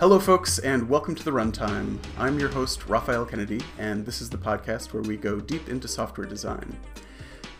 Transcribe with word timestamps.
Hello, 0.00 0.18
folks, 0.18 0.58
and 0.60 0.88
welcome 0.88 1.14
to 1.14 1.22
the 1.22 1.30
Runtime. 1.30 1.98
I'm 2.16 2.40
your 2.40 2.48
host, 2.48 2.88
Rafael 2.88 3.26
Kennedy, 3.26 3.60
and 3.78 4.06
this 4.06 4.22
is 4.22 4.30
the 4.30 4.38
podcast 4.38 4.94
where 4.94 5.02
we 5.02 5.18
go 5.18 5.40
deep 5.40 5.68
into 5.68 5.88
software 5.88 6.26
design. 6.26 6.74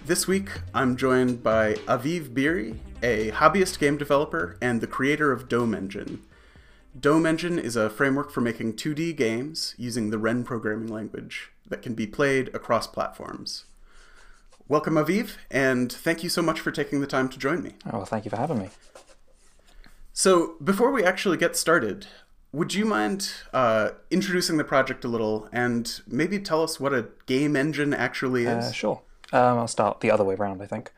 This 0.06 0.26
week, 0.26 0.48
I'm 0.72 0.96
joined 0.96 1.42
by 1.42 1.74
Aviv 1.86 2.32
Beeri, 2.32 2.80
a 3.02 3.30
hobbyist 3.32 3.78
game 3.78 3.98
developer 3.98 4.56
and 4.62 4.80
the 4.80 4.86
creator 4.86 5.32
of 5.32 5.50
Dome 5.50 5.74
Engine. 5.74 6.22
Dome 6.98 7.26
Engine 7.26 7.58
is 7.58 7.76
a 7.76 7.90
framework 7.90 8.30
for 8.30 8.40
making 8.40 8.72
2D 8.72 9.14
games 9.14 9.74
using 9.76 10.08
the 10.08 10.18
Wren 10.18 10.42
programming 10.42 10.88
language 10.88 11.50
that 11.68 11.82
can 11.82 11.92
be 11.92 12.06
played 12.06 12.48
across 12.54 12.86
platforms. 12.86 13.66
Welcome, 14.66 14.94
Aviv, 14.94 15.32
and 15.50 15.92
thank 15.92 16.22
you 16.22 16.30
so 16.30 16.40
much 16.40 16.58
for 16.58 16.70
taking 16.70 17.02
the 17.02 17.06
time 17.06 17.28
to 17.28 17.38
join 17.38 17.62
me. 17.62 17.74
Oh, 17.84 17.98
well, 17.98 18.06
thank 18.06 18.24
you 18.24 18.30
for 18.30 18.38
having 18.38 18.60
me. 18.60 18.70
So, 20.14 20.54
before 20.64 20.90
we 20.90 21.04
actually 21.04 21.36
get 21.36 21.54
started, 21.54 22.06
would 22.52 22.74
you 22.74 22.84
mind 22.84 23.30
uh, 23.52 23.90
introducing 24.10 24.56
the 24.56 24.64
project 24.64 25.04
a 25.04 25.08
little 25.08 25.48
and 25.52 26.00
maybe 26.06 26.38
tell 26.38 26.62
us 26.62 26.80
what 26.80 26.92
a 26.92 27.08
game 27.26 27.56
engine 27.56 27.94
actually 27.94 28.44
is? 28.44 28.66
Uh, 28.66 28.72
sure. 28.72 29.02
Um, 29.32 29.58
I'll 29.58 29.68
start 29.68 30.00
the 30.00 30.10
other 30.10 30.24
way 30.24 30.34
around, 30.34 30.60
I 30.60 30.66
think. 30.66 30.92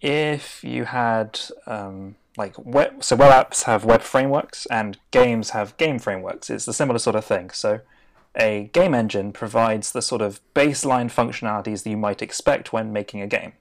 If 0.00 0.64
you 0.64 0.84
had, 0.84 1.38
um, 1.66 2.16
like, 2.36 2.58
web, 2.58 3.04
so 3.04 3.16
web 3.16 3.32
apps 3.32 3.64
have 3.64 3.84
web 3.84 4.02
frameworks 4.02 4.66
and 4.66 4.98
games 5.10 5.50
have 5.50 5.76
game 5.76 5.98
frameworks, 5.98 6.50
it's 6.50 6.66
a 6.66 6.72
similar 6.72 6.98
sort 6.98 7.16
of 7.16 7.24
thing. 7.24 7.50
So, 7.50 7.80
a 8.38 8.68
game 8.74 8.92
engine 8.92 9.32
provides 9.32 9.92
the 9.92 10.02
sort 10.02 10.20
of 10.20 10.40
baseline 10.54 11.10
functionalities 11.10 11.84
that 11.84 11.90
you 11.90 11.96
might 11.96 12.20
expect 12.20 12.70
when 12.70 12.92
making 12.92 13.22
a 13.22 13.26
game 13.26 13.54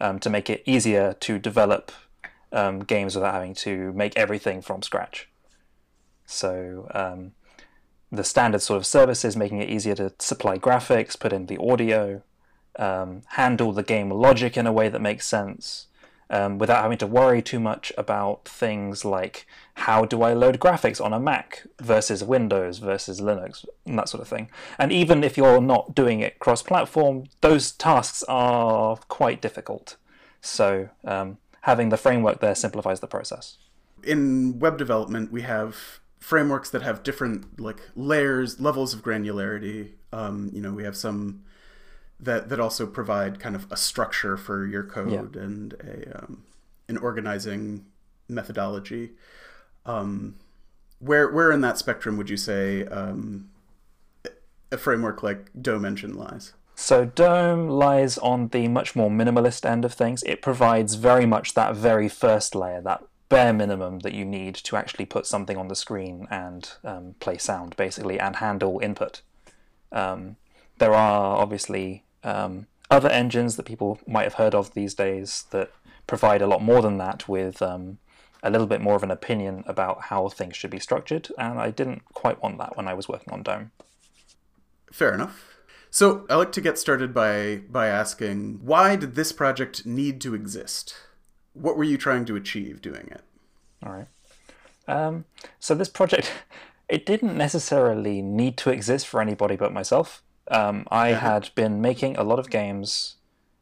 um, 0.00 0.20
to 0.20 0.30
make 0.30 0.48
it 0.48 0.62
easier 0.64 1.14
to 1.14 1.40
develop 1.40 1.90
um, 2.52 2.80
games 2.80 3.16
without 3.16 3.34
having 3.34 3.54
to 3.54 3.92
make 3.94 4.16
everything 4.16 4.62
from 4.62 4.82
scratch. 4.82 5.28
So 6.32 6.88
um, 6.94 7.32
the 8.10 8.24
standard 8.24 8.62
sort 8.62 8.78
of 8.78 8.86
services, 8.86 9.36
making 9.36 9.60
it 9.60 9.68
easier 9.68 9.94
to 9.96 10.12
supply 10.18 10.58
graphics, 10.58 11.18
put 11.18 11.32
in 11.32 11.46
the 11.46 11.58
audio, 11.58 12.22
um, 12.78 13.22
handle 13.28 13.72
the 13.72 13.82
game 13.82 14.10
logic 14.10 14.56
in 14.56 14.66
a 14.66 14.72
way 14.72 14.88
that 14.88 15.00
makes 15.00 15.26
sense, 15.26 15.88
um, 16.30 16.56
without 16.56 16.82
having 16.82 16.98
to 16.98 17.06
worry 17.06 17.42
too 17.42 17.60
much 17.60 17.92
about 17.98 18.46
things 18.46 19.04
like 19.04 19.46
how 19.74 20.06
do 20.06 20.22
I 20.22 20.32
load 20.32 20.58
graphics 20.58 21.04
on 21.04 21.12
a 21.12 21.20
Mac 21.20 21.66
versus 21.80 22.24
Windows 22.24 22.78
versus 22.78 23.20
Linux 23.20 23.66
and 23.84 23.98
that 23.98 24.08
sort 24.08 24.22
of 24.22 24.28
thing. 24.28 24.48
And 24.78 24.90
even 24.90 25.22
if 25.22 25.36
you're 25.36 25.60
not 25.60 25.94
doing 25.94 26.20
it 26.20 26.38
cross-platform, 26.38 27.26
those 27.42 27.72
tasks 27.72 28.22
are 28.26 28.96
quite 29.08 29.42
difficult. 29.42 29.96
So 30.40 30.88
um, 31.04 31.36
having 31.62 31.90
the 31.90 31.98
framework 31.98 32.40
there 32.40 32.54
simplifies 32.54 33.00
the 33.00 33.06
process. 33.06 33.58
In 34.02 34.58
web 34.58 34.78
development, 34.78 35.30
we 35.30 35.42
have 35.42 36.00
frameworks 36.22 36.70
that 36.70 36.82
have 36.82 37.02
different 37.02 37.60
like 37.60 37.80
layers, 37.96 38.60
levels 38.60 38.94
of 38.94 39.02
granularity. 39.02 39.90
Um, 40.12 40.50
you 40.52 40.62
know, 40.62 40.72
we 40.72 40.84
have 40.84 40.96
some 40.96 41.42
that 42.20 42.48
that 42.48 42.60
also 42.60 42.86
provide 42.86 43.40
kind 43.40 43.56
of 43.56 43.66
a 43.70 43.76
structure 43.76 44.36
for 44.36 44.64
your 44.64 44.84
code 44.84 45.34
yeah. 45.34 45.42
and 45.42 45.74
a 45.74 46.22
um, 46.22 46.44
an 46.88 46.96
organizing 46.96 47.84
methodology. 48.28 49.10
Um, 49.84 50.36
where 51.00 51.28
where 51.30 51.50
in 51.50 51.60
that 51.62 51.76
spectrum 51.76 52.16
would 52.16 52.30
you 52.30 52.36
say 52.36 52.86
um, 52.86 53.50
a 54.70 54.78
framework 54.78 55.22
like 55.24 55.50
Dome 55.60 55.84
Engine 55.84 56.14
lies? 56.14 56.52
So 56.76 57.04
Dome 57.04 57.68
lies 57.68 58.16
on 58.18 58.48
the 58.48 58.68
much 58.68 58.94
more 58.94 59.10
minimalist 59.10 59.68
end 59.68 59.84
of 59.84 59.92
things. 59.92 60.22
It 60.22 60.40
provides 60.40 60.94
very 60.94 61.26
much 61.26 61.54
that 61.54 61.74
very 61.74 62.08
first 62.08 62.54
layer, 62.54 62.80
that 62.82 63.02
bare 63.32 63.54
minimum 63.54 64.00
that 64.00 64.12
you 64.12 64.26
need 64.26 64.54
to 64.54 64.76
actually 64.76 65.06
put 65.06 65.26
something 65.26 65.56
on 65.56 65.68
the 65.68 65.74
screen 65.74 66.28
and 66.30 66.72
um, 66.84 67.14
play 67.18 67.38
sound, 67.38 67.74
basically, 67.76 68.20
and 68.20 68.36
handle 68.36 68.78
input. 68.82 69.22
Um, 69.90 70.36
there 70.76 70.92
are 70.92 71.38
obviously 71.38 72.04
um, 72.22 72.66
other 72.90 73.08
engines 73.08 73.56
that 73.56 73.64
people 73.64 73.98
might 74.06 74.24
have 74.24 74.34
heard 74.34 74.54
of 74.54 74.74
these 74.74 74.92
days 74.92 75.46
that 75.50 75.70
provide 76.06 76.42
a 76.42 76.46
lot 76.46 76.62
more 76.62 76.82
than 76.82 76.98
that 76.98 77.26
with 77.26 77.62
um, 77.62 77.96
a 78.42 78.50
little 78.50 78.66
bit 78.66 78.82
more 78.82 78.96
of 78.96 79.02
an 79.02 79.10
opinion 79.10 79.64
about 79.66 80.02
how 80.02 80.28
things 80.28 80.54
should 80.54 80.70
be 80.70 80.78
structured, 80.78 81.30
and 81.38 81.58
I 81.58 81.70
didn't 81.70 82.04
quite 82.12 82.42
want 82.42 82.58
that 82.58 82.76
when 82.76 82.86
I 82.86 82.92
was 82.92 83.08
working 83.08 83.32
on 83.32 83.42
Dome. 83.42 83.70
Fair 84.92 85.14
enough. 85.14 85.56
So 85.88 86.26
I 86.28 86.36
like 86.36 86.52
to 86.52 86.60
get 86.60 86.78
started 86.78 87.14
by 87.14 87.62
by 87.68 87.86
asking 87.86 88.60
why 88.62 88.96
did 88.96 89.14
this 89.14 89.32
project 89.32 89.86
need 89.86 90.20
to 90.20 90.34
exist? 90.34 90.94
What 91.54 91.76
were 91.76 91.84
you 91.84 91.98
trying 91.98 92.24
to 92.26 92.36
achieve 92.36 92.80
doing 92.80 93.08
it? 93.10 93.20
All 93.84 93.92
right. 93.92 94.06
Um, 94.88 95.24
so 95.58 95.74
this 95.74 95.88
project, 95.88 96.32
it 96.88 97.06
didn't 97.06 97.36
necessarily 97.36 98.22
need 98.22 98.56
to 98.58 98.70
exist 98.70 99.06
for 99.06 99.20
anybody 99.20 99.56
but 99.56 99.72
myself. 99.72 100.22
Um, 100.50 100.86
I 100.90 101.08
had 101.08 101.50
been 101.54 101.80
making 101.80 102.16
a 102.16 102.24
lot 102.24 102.38
of 102.38 102.50
games 102.50 103.16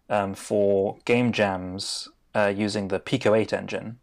um, 0.08 0.34
for 0.34 0.98
game 1.04 1.32
jams 1.32 2.08
uh, 2.34 2.52
using 2.54 2.88
the 2.88 2.98
Pico 2.98 3.34
8 3.34 3.52
engine, 3.52 3.98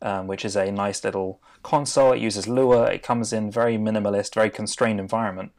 um, 0.00 0.26
which 0.26 0.44
is 0.44 0.56
a 0.56 0.72
nice 0.72 1.04
little 1.04 1.40
console. 1.62 2.12
It 2.12 2.20
uses 2.20 2.48
Lua. 2.48 2.84
It 2.84 3.02
comes 3.02 3.32
in 3.32 3.50
very 3.50 3.76
minimalist, 3.76 4.34
very 4.34 4.50
constrained 4.50 5.00
environment. 5.00 5.52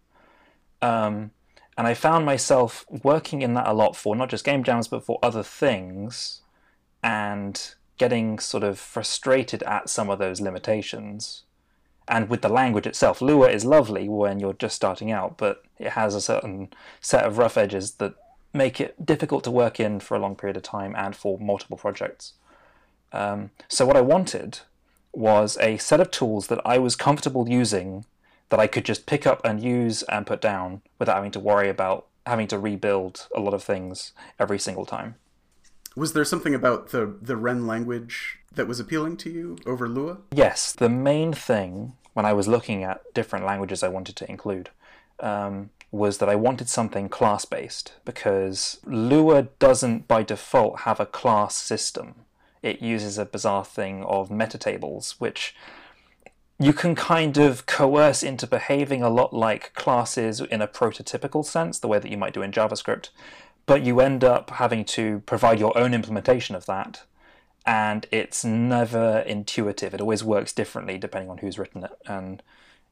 Um, 0.81 1.31
and 1.78 1.88
I 1.88 1.94
found 1.94 2.25
myself 2.25 2.85
working 2.90 3.41
in 3.41 3.53
that 3.53 3.68
a 3.68 3.74
lot 3.74 3.96
for 3.96 4.16
not 4.16 4.30
just 4.30 4.46
game 4.46 4.64
jams, 4.64 4.88
but 4.88 5.06
for 5.06 5.19
other 5.22 5.44
things 5.44 6.41
and 7.06 7.76
getting 8.00 8.40
sort 8.40 8.64
of 8.64 8.80
frustrated 8.80 9.62
at 9.64 9.90
some 9.90 10.10
of 10.10 10.18
those 10.18 10.42
limitations. 10.42 11.44
And 12.08 12.30
with 12.30 12.42
the 12.42 12.50
language 12.50 12.88
itself, 12.88 13.22
Lua 13.22 13.50
is 13.50 13.64
lovely 13.64 14.10
when 14.10 14.40
you're 14.40 14.54
just 14.54 14.76
starting 14.76 15.12
out, 15.12 15.38
but 15.38 15.64
it 15.78 15.90
has 15.90 16.16
a 16.16 16.22
certain 16.22 16.70
set 17.02 17.24
of 17.24 17.38
rough 17.38 17.58
edges 17.58 17.92
that 17.94 18.16
make 18.54 18.82
it 18.82 19.06
difficult 19.06 19.44
to 19.44 19.52
work 19.52 19.80
in 19.80 20.00
for 20.00 20.16
a 20.16 20.20
long 20.20 20.36
period 20.36 20.58
of 20.58 20.64
time 20.64 20.96
and 20.98 21.16
for 21.16 21.38
multiple 21.38 21.78
projects. 21.78 22.34
Um, 23.14 23.52
so, 23.68 23.86
what 23.86 23.98
I 23.98 24.02
wanted 24.02 24.60
was 25.14 25.58
a 25.62 25.78
set 25.78 26.02
of 26.02 26.10
tools 26.10 26.48
that 26.48 26.60
I 26.66 26.80
was 26.80 26.96
comfortable 26.96 27.48
using 27.48 28.06
that 28.50 28.60
I 28.60 28.68
could 28.68 28.84
just 28.84 29.06
pick 29.06 29.28
up 29.28 29.46
and 29.46 29.62
use 29.62 30.02
and 30.04 30.26
put 30.26 30.42
down 30.42 30.82
without 30.98 31.18
having 31.18 31.32
to 31.32 31.40
worry 31.40 31.70
about 31.70 32.08
having 32.26 32.48
to 32.48 32.58
rebuild 32.58 33.28
a 33.36 33.40
lot 33.40 33.54
of 33.54 33.64
things 33.64 34.12
every 34.40 34.58
single 34.58 34.86
time. 34.86 35.16
Was 35.96 36.14
there 36.14 36.26
something 36.26 36.54
about 36.54 36.90
the 36.90 37.16
the 37.22 37.38
Wren 37.38 37.66
language 37.68 38.40
that 38.54 38.68
was 38.68 38.80
appealing 38.80 39.18
to 39.18 39.30
you 39.30 39.58
over 39.66 39.88
Lua? 39.88 40.18
Yes, 40.34 40.74
the 40.74 40.90
main 40.90 41.34
thing 41.34 41.94
when 42.14 42.26
I 42.26 42.34
was 42.34 42.48
looking 42.48 42.84
at 42.84 43.02
different 43.14 43.46
languages 43.46 43.84
I 43.84 43.90
wanted 43.90 44.16
to 44.18 44.30
include 44.30 44.70
um, 45.20 45.70
was 45.92 46.18
that 46.18 46.30
I 46.30 46.36
wanted 46.36 46.70
something 46.70 47.10
class 47.10 47.46
based 47.46 47.94
because 48.04 48.80
Lua 48.86 49.44
doesn't 49.60 50.08
by 50.08 50.24
default 50.24 50.82
have 50.82 51.00
a 51.00 51.06
class 51.06 51.56
system. 51.56 52.16
It 52.62 52.82
uses 52.82 53.18
a 53.18 53.26
bizarre 53.26 53.66
thing 53.66 54.04
of 54.04 54.30
metatables, 54.30 55.12
which 55.20 55.56
you 56.58 56.74
can 56.74 56.96
kind 56.96 57.38
of 57.38 57.66
coerce 57.66 58.24
into 58.24 58.48
behaving 58.48 59.04
a 59.04 59.10
lot 59.10 59.34
like 59.34 59.74
classes 59.74 60.40
in 60.40 60.62
a 60.62 60.68
prototypical 60.68 61.46
sense, 61.46 61.80
the 61.80 61.88
way 61.88 62.00
that 62.00 62.10
you 62.10 62.18
might 62.18 62.34
do 62.34 62.42
in 62.42 62.52
JavaScript 62.52 63.10
but 63.66 63.84
you 63.84 64.00
end 64.00 64.24
up 64.24 64.52
having 64.52 64.86
to 64.86 65.20
provide 65.26 65.59
your 65.59 65.78
own 65.78 65.94
implementation 65.94 66.56
of 66.56 66.66
that 66.66 67.03
and 67.66 68.06
it's 68.12 68.46
never 68.46 69.20
intuitive. 69.20 69.94
It 69.94 70.02
always 70.02 70.24
works 70.24 70.53
differently 70.53 70.98
depending 70.98 71.30
on 71.30 71.40
who's 71.40 71.58
written 71.58 71.84
it 71.84 71.98
and 72.06 72.44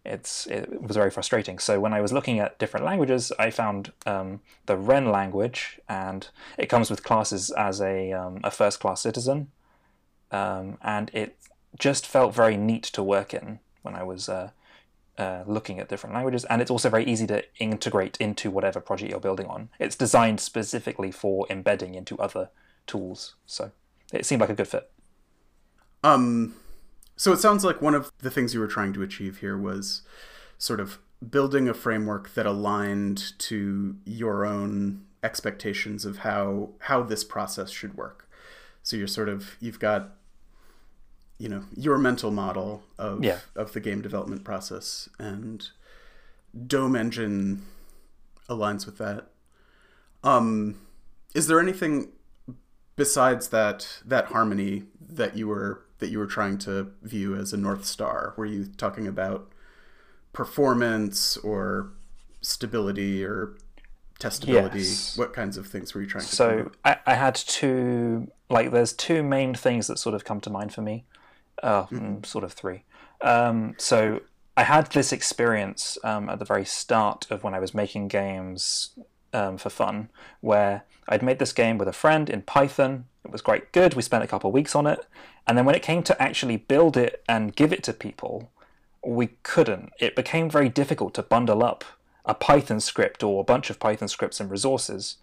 it's 0.05 0.47
it 0.47 0.81
was 0.81 0.97
very 0.97 1.11
frustrating. 1.11 1.59
So 1.59 1.79
when 1.79 1.93
i 1.93 2.01
was 2.01 2.11
looking 2.11 2.39
at 2.39 2.59
different 2.59 2.85
languages 2.85 3.31
i 3.39 3.49
found 3.49 3.91
um, 4.05 4.41
the 4.65 4.75
wren 4.75 5.11
language 5.11 5.79
and 5.87 6.27
it 6.57 6.67
comes 6.67 6.89
with 6.89 7.03
classes 7.03 7.51
as 7.51 7.79
a, 7.81 8.11
um, 8.11 8.39
a 8.43 8.51
first 8.51 8.79
class 8.79 9.01
citizen 9.01 9.51
um, 10.31 10.77
and 10.81 11.09
it 11.13 11.37
just 11.79 12.05
felt 12.05 12.35
very 12.35 12.57
neat 12.57 12.83
to 12.83 13.01
work 13.01 13.33
in 13.33 13.59
when 13.81 13.95
i 13.95 14.03
was 14.03 14.27
uh, 14.27 14.49
uh, 15.17 15.43
looking 15.45 15.79
at 15.79 15.89
different 15.89 16.15
languages, 16.15 16.45
and 16.45 16.61
it's 16.61 16.71
also 16.71 16.89
very 16.89 17.05
easy 17.05 17.27
to 17.27 17.43
integrate 17.59 18.17
into 18.17 18.49
whatever 18.49 18.79
project 18.79 19.11
you're 19.11 19.19
building 19.19 19.47
on. 19.47 19.69
It's 19.79 19.95
designed 19.95 20.39
specifically 20.39 21.11
for 21.11 21.45
embedding 21.49 21.95
into 21.95 22.17
other 22.17 22.49
tools, 22.87 23.35
so 23.45 23.71
it 24.11 24.25
seemed 24.25 24.41
like 24.41 24.49
a 24.49 24.55
good 24.55 24.67
fit. 24.67 24.89
Um, 26.03 26.55
so 27.15 27.31
it 27.31 27.37
sounds 27.37 27.63
like 27.63 27.81
one 27.81 27.95
of 27.95 28.11
the 28.19 28.31
things 28.31 28.53
you 28.53 28.59
were 28.59 28.67
trying 28.67 28.93
to 28.93 29.01
achieve 29.01 29.37
here 29.37 29.57
was 29.57 30.01
sort 30.57 30.79
of 30.79 30.99
building 31.29 31.69
a 31.69 31.73
framework 31.73 32.33
that 32.33 32.45
aligned 32.45 33.37
to 33.39 33.95
your 34.05 34.45
own 34.45 35.05
expectations 35.23 36.05
of 36.05 36.19
how 36.19 36.69
how 36.79 37.01
this 37.01 37.23
process 37.23 37.69
should 37.69 37.95
work. 37.95 38.29
So 38.81 38.97
you're 38.97 39.07
sort 39.07 39.29
of 39.29 39.55
you've 39.59 39.79
got 39.79 40.15
you 41.43 41.49
know 41.49 41.65
your 41.75 41.97
mental 41.97 42.31
model 42.31 42.83
of 42.97 43.21
yeah. 43.21 43.39
of 43.53 43.73
the 43.73 43.81
game 43.81 44.01
development 44.01 44.45
process 44.45 45.09
and 45.19 45.71
dome 46.65 46.95
engine 46.95 47.65
aligns 48.49 48.85
with 48.85 48.97
that 48.97 49.27
um 50.23 50.79
is 51.35 51.47
there 51.47 51.59
anything 51.59 52.07
besides 52.95 53.49
that 53.49 53.99
that 54.05 54.27
harmony 54.27 54.83
that 55.01 55.35
you 55.35 55.49
were 55.49 55.83
that 55.99 56.09
you 56.09 56.17
were 56.17 56.27
trying 56.27 56.57
to 56.57 56.89
view 57.01 57.35
as 57.35 57.51
a 57.51 57.57
north 57.57 57.83
star 57.83 58.33
were 58.37 58.45
you 58.45 58.65
talking 58.77 59.05
about 59.05 59.51
performance 60.31 61.35
or 61.37 61.91
stability 62.39 63.21
or 63.21 63.57
testability? 64.17 64.75
Yes. 64.75 65.17
What 65.17 65.33
kinds 65.33 65.57
of 65.57 65.67
things 65.67 65.93
were 65.93 66.01
you 66.01 66.07
trying 66.07 66.23
to 66.23 66.35
So? 66.35 66.71
I, 66.85 66.97
I 67.05 67.13
had 67.15 67.35
two, 67.35 68.31
like, 68.49 68.71
there's 68.71 68.93
two 68.93 69.21
main 69.23 69.53
things 69.53 69.87
that 69.87 69.99
sort 69.99 70.15
of 70.15 70.23
come 70.23 70.39
to 70.41 70.49
mind 70.49 70.73
for 70.73 70.81
me. 70.81 71.05
Uh, 71.61 71.85
mm, 71.85 72.25
sort 72.25 72.43
of 72.43 72.53
three. 72.53 72.83
Um, 73.21 73.75
so 73.77 74.21
I 74.57 74.63
had 74.63 74.91
this 74.91 75.11
experience 75.11 75.97
um, 76.03 76.29
at 76.29 76.39
the 76.39 76.45
very 76.45 76.65
start 76.65 77.25
of 77.31 77.43
when 77.43 77.53
I 77.53 77.59
was 77.59 77.73
making 77.73 78.07
games 78.09 78.89
um, 79.33 79.57
for 79.57 79.69
fun, 79.69 80.09
where 80.41 80.83
I'd 81.07 81.23
made 81.23 81.39
this 81.39 81.53
game 81.53 81.77
with 81.77 81.87
a 81.87 81.93
friend 81.93 82.29
in 82.29 82.41
Python. 82.43 83.05
It 83.23 83.31
was 83.31 83.41
quite 83.41 83.71
good. 83.71 83.93
We 83.93 84.01
spent 84.01 84.23
a 84.23 84.27
couple 84.27 84.49
of 84.49 84.53
weeks 84.53 84.75
on 84.75 84.85
it, 84.85 85.05
and 85.47 85.57
then 85.57 85.65
when 85.65 85.75
it 85.75 85.81
came 85.81 86.03
to 86.03 86.21
actually 86.21 86.57
build 86.57 86.97
it 86.97 87.23
and 87.27 87.55
give 87.55 87.73
it 87.73 87.83
to 87.83 87.93
people, 87.93 88.51
we 89.05 89.27
couldn't. 89.43 89.91
It 89.99 90.15
became 90.15 90.49
very 90.49 90.69
difficult 90.69 91.13
to 91.15 91.23
bundle 91.23 91.63
up 91.63 91.83
a 92.25 92.33
Python 92.33 92.79
script 92.79 93.23
or 93.23 93.41
a 93.41 93.45
bunch 93.45 93.69
of 93.69 93.79
Python 93.79 94.07
scripts 94.07 94.39
and 94.39 94.49
resources 94.49 95.17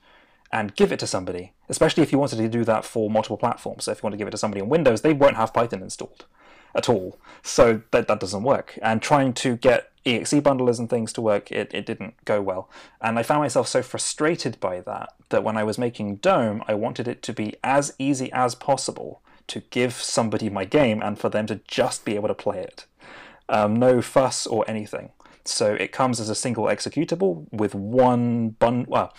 and 0.52 0.75
give 0.75 0.93
it 0.93 0.99
to 0.99 1.06
somebody, 1.06 1.52
especially 1.69 2.02
if 2.02 2.12
you 2.12 2.19
wanted 2.19 2.37
to 2.37 2.49
do 2.49 2.64
that 2.64 2.85
for 2.85 3.08
multiple 3.08 3.37
platforms. 3.37 3.85
So 3.85 3.93
if 3.93 3.99
you 3.99 4.02
want 4.06 4.14
to 4.14 4.19
give 4.19 4.29
it 4.29 4.32
to 4.32 4.38
somebody 4.38 4.61
on 4.61 4.69
Windows, 4.69 5.02
they 5.02 5.12
won't 5.12 5.37
have 5.37 5.55
Python 5.55 5.82
installed 5.82 6.26
at 6.75 6.88
all. 6.88 7.19
So 7.43 7.82
that, 7.91 8.08
that 8.08 8.20
doesn't 8.20 8.43
work. 8.43 8.79
And 8.82 9.00
trying 9.00 9.32
to 9.35 9.56
get 9.56 9.91
exe 10.05 10.32
bundlers 10.35 10.79
and 10.79 10.88
things 10.88 11.12
to 11.14 11.20
work, 11.20 11.52
it, 11.52 11.73
it 11.75 11.87
didn't 11.87 12.25
go 12.25 12.41
well. 12.41 12.69
And 13.00 13.19
I 13.19 13.23
found 13.23 13.43
myself 13.43 13.69
so 13.69 13.82
frustrated 13.82 14.58
by 14.61 14.81
that 14.81 15.14
that 15.29 15.44
when 15.44 15.56
I 15.56 15.64
was 15.64 15.79
making 15.79 16.17
Dome, 16.17 16.62
I 16.67 16.75
wanted 16.75 17.06
it 17.06 17.23
to 17.25 17.32
be 17.32 17.55
as 17.62 17.94
easy 17.99 18.32
as 18.32 18.55
possible 18.55 19.23
to 19.49 19.61
give 19.70 19.94
somebody 19.94 20.49
my 20.49 20.64
game 20.64 21.02
and 21.02 21.19
for 21.19 21.29
them 21.29 21.47
to 21.47 21.61
just 21.67 22.05
be 22.05 22.14
able 22.14 22.29
to 22.29 22.35
play 22.35 22.61
it. 22.61 22.87
Um, 23.49 23.76
no 23.76 24.00
fuss 24.00 24.47
or 24.47 24.64
anything. 24.69 25.11
So 25.44 25.75
it 25.75 25.91
comes 25.91 26.20
as 26.20 26.29
a 26.29 26.35
single 26.35 26.64
executable 26.64 27.47
with 27.50 27.75
one 27.75 28.50
bun 28.50 28.85
well, 28.88 29.12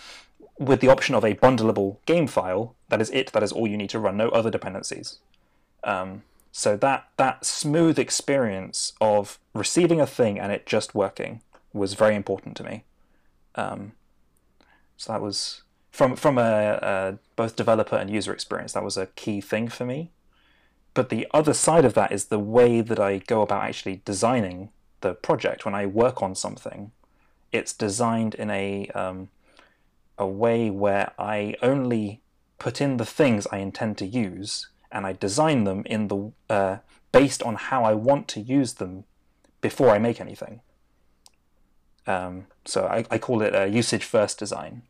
with 0.58 0.80
the 0.80 0.88
option 0.88 1.14
of 1.14 1.24
a 1.24 1.34
bundleable 1.34 1.96
game 2.06 2.26
file. 2.26 2.74
That 2.88 3.00
is 3.00 3.10
it. 3.10 3.32
That 3.32 3.42
is 3.42 3.52
all 3.52 3.66
you 3.66 3.76
need 3.76 3.90
to 3.90 3.98
run. 3.98 4.16
No 4.16 4.28
other 4.28 4.50
dependencies. 4.50 5.18
Um, 5.84 6.22
so 6.52 6.76
that 6.76 7.08
that 7.16 7.44
smooth 7.46 7.98
experience 7.98 8.92
of 9.00 9.38
receiving 9.54 10.00
a 10.00 10.06
thing 10.06 10.38
and 10.38 10.52
it 10.52 10.66
just 10.66 10.94
working 10.94 11.40
was 11.72 11.94
very 11.94 12.14
important 12.14 12.56
to 12.58 12.64
me. 12.64 12.84
Um, 13.54 13.92
so 14.96 15.12
that 15.12 15.22
was 15.22 15.62
from 15.90 16.14
from 16.14 16.38
a, 16.38 16.78
a 16.82 17.18
both 17.36 17.56
developer 17.56 17.96
and 17.96 18.10
user 18.10 18.32
experience. 18.32 18.74
That 18.74 18.84
was 18.84 18.96
a 18.96 19.06
key 19.06 19.40
thing 19.40 19.68
for 19.68 19.86
me. 19.86 20.10
But 20.94 21.08
the 21.08 21.26
other 21.32 21.54
side 21.54 21.86
of 21.86 21.94
that 21.94 22.12
is 22.12 22.26
the 22.26 22.38
way 22.38 22.82
that 22.82 23.00
I 23.00 23.18
go 23.18 23.40
about 23.40 23.64
actually 23.64 24.02
designing 24.04 24.68
the 25.00 25.14
project. 25.14 25.64
When 25.64 25.74
I 25.74 25.86
work 25.86 26.22
on 26.22 26.34
something, 26.34 26.92
it's 27.50 27.72
designed 27.72 28.34
in 28.34 28.50
a 28.50 28.88
um, 28.88 29.30
a 30.18 30.26
way 30.26 30.70
where 30.70 31.12
I 31.18 31.54
only 31.62 32.22
put 32.58 32.80
in 32.80 32.96
the 32.96 33.06
things 33.06 33.46
I 33.50 33.58
intend 33.58 33.98
to 33.98 34.06
use 34.06 34.68
and 34.90 35.06
I 35.06 35.12
design 35.14 35.64
them 35.64 35.82
in 35.86 36.08
the 36.08 36.32
uh, 36.48 36.76
based 37.10 37.42
on 37.42 37.56
how 37.56 37.84
I 37.84 37.94
want 37.94 38.28
to 38.28 38.40
use 38.40 38.74
them 38.74 39.04
before 39.60 39.90
I 39.90 39.98
make 39.98 40.20
anything. 40.20 40.60
Um, 42.06 42.46
so 42.64 42.86
I, 42.86 43.04
I, 43.10 43.18
call 43.18 43.42
it 43.42 43.54
a 43.54 43.68
usage 43.68 44.02
first 44.02 44.36
design 44.38 44.82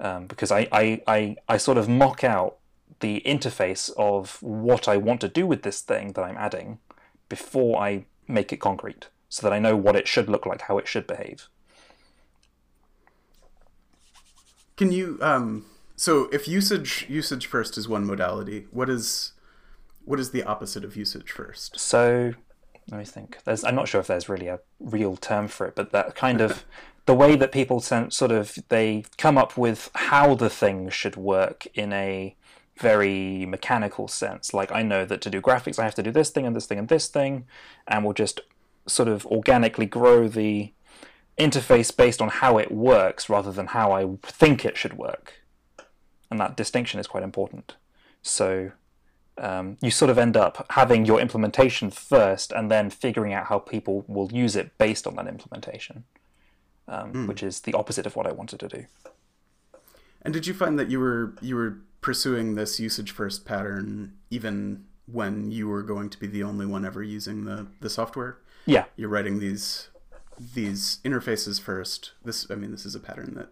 um, 0.00 0.26
because 0.26 0.52
I, 0.52 0.68
I, 0.70 1.02
I, 1.06 1.36
I 1.48 1.56
sort 1.56 1.78
of 1.78 1.88
mock 1.88 2.22
out 2.22 2.58
the 3.00 3.22
interface 3.24 3.90
of 3.96 4.42
what 4.42 4.86
I 4.86 4.98
want 4.98 5.22
to 5.22 5.28
do 5.28 5.46
with 5.46 5.62
this 5.62 5.80
thing 5.80 6.12
that 6.12 6.22
I'm 6.22 6.36
adding 6.36 6.78
before 7.30 7.80
I 7.80 8.04
make 8.26 8.52
it 8.52 8.58
concrete 8.58 9.08
so 9.30 9.46
that 9.46 9.52
I 9.54 9.58
know 9.58 9.76
what 9.76 9.96
it 9.96 10.06
should 10.06 10.28
look 10.28 10.44
like, 10.44 10.62
how 10.62 10.76
it 10.76 10.86
should 10.86 11.06
behave. 11.06 11.48
Can 14.78 14.92
you 14.92 15.18
um, 15.20 15.66
so 15.96 16.28
if 16.32 16.46
usage 16.46 17.04
usage 17.08 17.46
first 17.46 17.76
is 17.76 17.88
one 17.88 18.06
modality, 18.06 18.68
what 18.70 18.88
is 18.88 19.32
what 20.04 20.20
is 20.20 20.30
the 20.30 20.44
opposite 20.44 20.84
of 20.84 20.96
usage 20.96 21.32
first? 21.32 21.78
So 21.78 22.34
let 22.88 22.98
me 22.98 23.04
think. 23.04 23.38
There's 23.44 23.64
I'm 23.64 23.74
not 23.74 23.88
sure 23.88 24.00
if 24.00 24.06
there's 24.06 24.28
really 24.28 24.46
a 24.46 24.60
real 24.78 25.16
term 25.16 25.48
for 25.48 25.66
it, 25.66 25.74
but 25.74 25.90
that 25.90 26.14
kind 26.14 26.40
of 26.40 26.64
the 27.06 27.14
way 27.14 27.34
that 27.34 27.50
people 27.50 27.80
sort 27.80 28.30
of 28.30 28.56
they 28.68 29.02
come 29.16 29.36
up 29.36 29.56
with 29.56 29.90
how 29.94 30.36
the 30.36 30.48
thing 30.48 30.90
should 30.90 31.16
work 31.16 31.66
in 31.74 31.92
a 31.92 32.36
very 32.76 33.46
mechanical 33.46 34.06
sense. 34.06 34.54
Like 34.54 34.70
I 34.70 34.82
know 34.82 35.04
that 35.04 35.20
to 35.22 35.30
do 35.30 35.40
graphics, 35.40 35.80
I 35.80 35.84
have 35.84 35.96
to 35.96 36.04
do 36.04 36.12
this 36.12 36.30
thing 36.30 36.46
and 36.46 36.54
this 36.54 36.66
thing 36.66 36.78
and 36.78 36.86
this 36.86 37.08
thing, 37.08 37.46
and 37.88 38.04
we'll 38.04 38.14
just 38.14 38.42
sort 38.86 39.08
of 39.08 39.26
organically 39.26 39.86
grow 39.86 40.28
the 40.28 40.72
interface 41.38 41.94
based 41.94 42.20
on 42.20 42.28
how 42.28 42.58
it 42.58 42.70
works 42.70 43.28
rather 43.28 43.52
than 43.52 43.68
how 43.68 43.92
I 43.92 44.08
think 44.22 44.64
it 44.64 44.76
should 44.76 44.94
work 44.98 45.38
and 46.30 46.40
that 46.40 46.56
distinction 46.56 47.00
is 47.00 47.06
quite 47.06 47.22
important. 47.22 47.76
So 48.22 48.72
um, 49.38 49.76
you 49.80 49.90
sort 49.90 50.10
of 50.10 50.18
end 50.18 50.36
up 50.36 50.66
having 50.70 51.04
your 51.04 51.20
implementation 51.20 51.90
first 51.90 52.52
and 52.52 52.70
then 52.70 52.90
figuring 52.90 53.32
out 53.32 53.46
how 53.46 53.58
people 53.58 54.04
will 54.06 54.30
use 54.32 54.56
it 54.56 54.76
based 54.78 55.06
on 55.06 55.16
that 55.16 55.26
implementation, 55.26 56.04
um, 56.86 57.12
mm. 57.12 57.28
which 57.28 57.42
is 57.42 57.60
the 57.60 57.74
opposite 57.74 58.06
of 58.06 58.16
what 58.16 58.26
I 58.26 58.32
wanted 58.32 58.60
to 58.60 58.68
do. 58.68 58.86
And 60.22 60.34
did 60.34 60.46
you 60.46 60.54
find 60.54 60.78
that 60.78 60.90
you 60.90 60.98
were 60.98 61.34
you 61.40 61.54
were 61.56 61.78
pursuing 62.00 62.54
this 62.54 62.78
usage 62.78 63.10
first 63.12 63.44
pattern 63.44 64.14
even 64.30 64.84
when 65.06 65.50
you 65.50 65.68
were 65.68 65.82
going 65.82 66.10
to 66.10 66.18
be 66.18 66.26
the 66.26 66.42
only 66.42 66.66
one 66.66 66.84
ever 66.84 67.02
using 67.02 67.44
the 67.44 67.68
the 67.80 67.88
software? 67.88 68.38
Yeah, 68.66 68.86
you're 68.96 69.08
writing 69.08 69.38
these 69.38 69.88
these 70.54 71.00
interfaces 71.04 71.60
first. 71.60 72.12
This 72.24 72.50
I 72.50 72.54
mean 72.54 72.70
this 72.70 72.86
is 72.86 72.94
a 72.94 73.00
pattern 73.00 73.34
that 73.34 73.48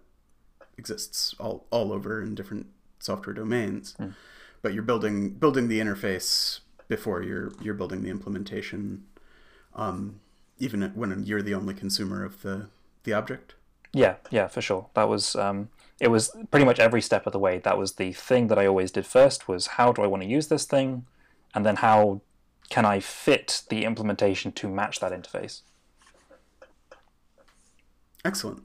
exists 0.79 1.35
all, 1.39 1.67
all 1.71 1.93
over 1.93 2.23
in 2.23 2.35
different 2.35 2.67
software 2.99 3.35
domains. 3.35 3.95
Mm. 3.99 4.15
But 4.63 4.75
you're 4.75 4.83
building 4.83 5.31
building 5.31 5.69
the 5.69 5.81
interface 5.81 6.61
before 6.89 7.23
you're 7.23 7.53
you're 7.61 7.75
building 7.75 8.03
the 8.03 8.11
implementation, 8.11 9.05
um, 9.75 10.21
even 10.59 10.83
when 10.95 11.25
you're 11.25 11.43
the 11.43 11.55
only 11.55 11.75
consumer 11.75 12.25
of 12.25 12.43
the 12.43 12.69
the 13.05 13.13
object. 13.13 13.55
Yeah, 13.93 14.17
yeah, 14.31 14.49
for 14.49 14.61
sure. 14.61 14.89
That 14.95 15.09
was 15.09 15.37
um, 15.37 15.69
it 16.01 16.09
was 16.09 16.31
pretty 16.51 16.67
much 16.67 16.81
every 16.81 17.01
step 17.01 17.27
of 17.27 17.33
the 17.33 17.39
way. 17.39 17.59
That 17.59 17.79
was 17.79 17.93
the 17.93 18.13
thing 18.13 18.49
that 18.49 18.59
I 18.59 18.67
always 18.67 18.91
did 18.91 19.07
first 19.07 19.49
was 19.49 19.69
how 19.69 19.93
do 19.93 20.03
I 20.03 20.07
want 20.07 20.23
to 20.23 20.29
use 20.29 20.49
this 20.49 20.65
thing, 20.65 21.07
and 21.55 21.65
then 21.65 21.77
how 21.77 22.21
can 22.69 22.85
I 22.85 23.01
fit 23.01 23.63
the 23.69 23.85
implementation 23.85 24.53
to 24.53 24.69
match 24.69 25.01
that 25.01 25.13
interface. 25.13 25.63
Excellent. 28.27 28.65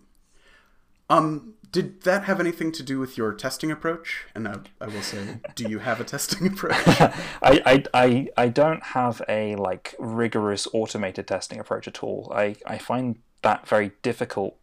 Um, 1.08 1.54
did 1.72 2.02
that 2.02 2.24
have 2.24 2.40
anything 2.40 2.72
to 2.72 2.82
do 2.82 3.00
with 3.00 3.16
your 3.16 3.32
testing 3.32 3.70
approach? 3.70 4.26
And 4.34 4.48
I, 4.48 4.56
I 4.80 4.88
will 4.88 5.04
say, 5.04 5.40
do 5.56 5.70
you 5.70 5.80
have 5.80 6.02
a 6.02 6.04
testing 6.04 6.48
approach? 6.48 6.74
I, 6.88 7.14
I, 7.44 7.84
I, 7.94 8.28
I 8.36 8.48
don't 8.48 8.82
have 8.82 9.22
a 9.30 9.56
like 9.56 9.94
rigorous 10.00 10.68
automated 10.74 11.28
testing 11.28 11.60
approach 11.60 11.88
at 11.88 12.02
all. 12.02 12.32
I, 12.36 12.56
I 12.66 12.80
find 12.80 13.20
that 13.44 13.68
very 13.68 13.92
difficult 14.02 14.58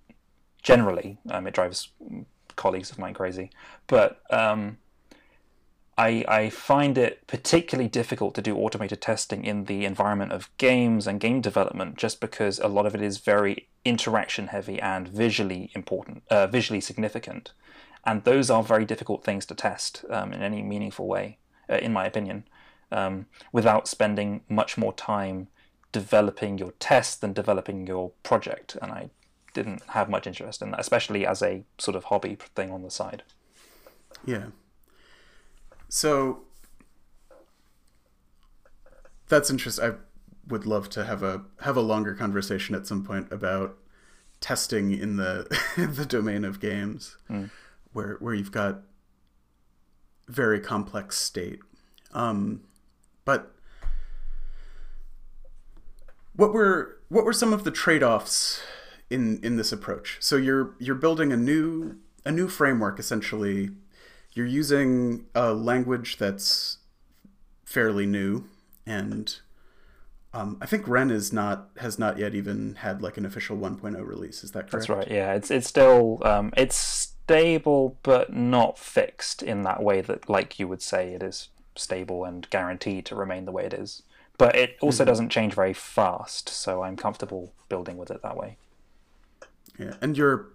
generally. 0.62 1.18
Um, 1.30 1.46
it 1.46 1.54
drives 1.54 1.90
colleagues 2.56 2.90
of 2.90 2.98
mine 2.98 3.14
crazy. 3.14 3.50
But 3.86 4.20
um, 4.30 4.78
I, 5.98 6.24
I 6.28 6.50
find 6.50 6.96
it 6.96 7.26
particularly 7.26 7.88
difficult 7.88 8.36
to 8.36 8.42
do 8.42 8.56
automated 8.56 9.02
testing 9.02 9.44
in 9.44 9.64
the 9.64 9.84
environment 9.84 10.30
of 10.30 10.56
games 10.56 11.08
and 11.08 11.18
game 11.18 11.40
development 11.40 11.96
just 11.96 12.20
because 12.20 12.60
a 12.60 12.68
lot 12.68 12.86
of 12.86 12.94
it 12.94 13.02
is 13.02 13.18
very 13.18 13.68
interaction 13.84 14.46
heavy 14.46 14.80
and 14.80 15.08
visually 15.08 15.72
important, 15.74 16.22
uh, 16.30 16.46
visually 16.46 16.80
significant. 16.80 17.52
And 18.04 18.22
those 18.22 18.48
are 18.48 18.62
very 18.62 18.84
difficult 18.84 19.24
things 19.24 19.44
to 19.46 19.56
test 19.56 20.04
um, 20.08 20.32
in 20.32 20.40
any 20.40 20.62
meaningful 20.62 21.08
way, 21.08 21.38
uh, 21.68 21.78
in 21.78 21.92
my 21.92 22.06
opinion, 22.06 22.44
um, 22.92 23.26
without 23.50 23.88
spending 23.88 24.42
much 24.48 24.78
more 24.78 24.92
time 24.92 25.48
developing 25.90 26.58
your 26.58 26.72
test 26.78 27.20
than 27.20 27.32
developing 27.32 27.88
your 27.88 28.12
project. 28.22 28.76
And 28.80 28.92
I 28.92 29.10
didn't 29.52 29.82
have 29.88 30.08
much 30.08 30.28
interest 30.28 30.62
in 30.62 30.70
that, 30.70 30.80
especially 30.80 31.26
as 31.26 31.42
a 31.42 31.64
sort 31.76 31.96
of 31.96 32.04
hobby 32.04 32.36
thing 32.54 32.70
on 32.70 32.82
the 32.82 32.90
side. 32.90 33.24
Yeah. 34.24 34.46
So 35.88 36.42
that's 39.28 39.50
interesting. 39.50 39.84
I 39.84 39.94
would 40.48 40.66
love 40.66 40.88
to 40.90 41.04
have 41.04 41.22
a 41.22 41.42
have 41.60 41.76
a 41.76 41.80
longer 41.80 42.14
conversation 42.14 42.74
at 42.74 42.86
some 42.86 43.04
point 43.04 43.30
about 43.30 43.76
testing 44.40 44.92
in 44.92 45.16
the 45.16 45.46
the 45.76 46.06
domain 46.06 46.44
of 46.44 46.60
games, 46.60 47.16
mm. 47.30 47.50
where 47.92 48.16
where 48.20 48.34
you've 48.34 48.52
got 48.52 48.82
very 50.28 50.60
complex 50.60 51.16
state. 51.16 51.60
Um, 52.12 52.62
but 53.24 53.54
what 56.34 56.52
were 56.52 56.98
what 57.08 57.24
were 57.24 57.32
some 57.32 57.52
of 57.52 57.64
the 57.64 57.70
trade 57.70 58.02
offs 58.02 58.60
in 59.10 59.40
in 59.42 59.56
this 59.56 59.72
approach? 59.72 60.18
So 60.20 60.36
you're 60.36 60.74
you're 60.78 60.94
building 60.94 61.32
a 61.32 61.36
new 61.36 61.96
a 62.24 62.32
new 62.32 62.48
framework 62.48 62.98
essentially 62.98 63.70
you're 64.38 64.46
using 64.46 65.26
a 65.34 65.52
language 65.52 66.16
that's 66.16 66.78
fairly 67.64 68.06
new 68.06 68.44
and 68.86 69.40
Um, 70.32 70.58
I 70.60 70.66
think 70.66 70.86
Wren 70.86 71.10
is 71.10 71.32
not 71.32 71.70
has 71.78 71.98
not 71.98 72.18
yet 72.18 72.34
even 72.34 72.76
had 72.76 73.02
like 73.02 73.16
an 73.16 73.24
official 73.24 73.56
1.0 73.56 74.06
release. 74.06 74.44
Is 74.44 74.52
that 74.52 74.70
correct? 74.70 74.72
That's 74.72 74.88
right. 74.88 75.10
Yeah, 75.10 75.32
it's 75.32 75.50
it's 75.50 75.66
still 75.66 76.20
um, 76.22 76.52
it's 76.56 76.76
stable 76.76 77.96
but 78.02 78.32
not 78.32 78.78
fixed 78.78 79.42
in 79.42 79.62
that 79.62 79.82
way 79.82 80.02
that 80.02 80.28
like 80.28 80.60
you 80.60 80.68
would 80.68 80.82
say 80.82 81.14
it 81.14 81.22
is 81.22 81.48
stable 81.76 82.24
and 82.24 82.48
guaranteed 82.50 83.06
to 83.06 83.16
remain 83.16 83.46
the 83.46 83.52
way 83.52 83.64
it 83.64 83.72
is. 83.72 84.02
But 84.36 84.54
it 84.54 84.76
also 84.80 85.02
mm-hmm. 85.02 85.08
doesn't 85.10 85.30
change 85.30 85.54
very 85.54 85.74
fast, 85.74 86.48
so 86.50 86.82
I'm 86.84 86.96
comfortable 86.96 87.52
building 87.68 87.96
with 87.96 88.10
it 88.10 88.22
that 88.22 88.36
way. 88.36 88.58
Yeah, 89.78 89.94
and 90.02 90.16
you're 90.16 90.50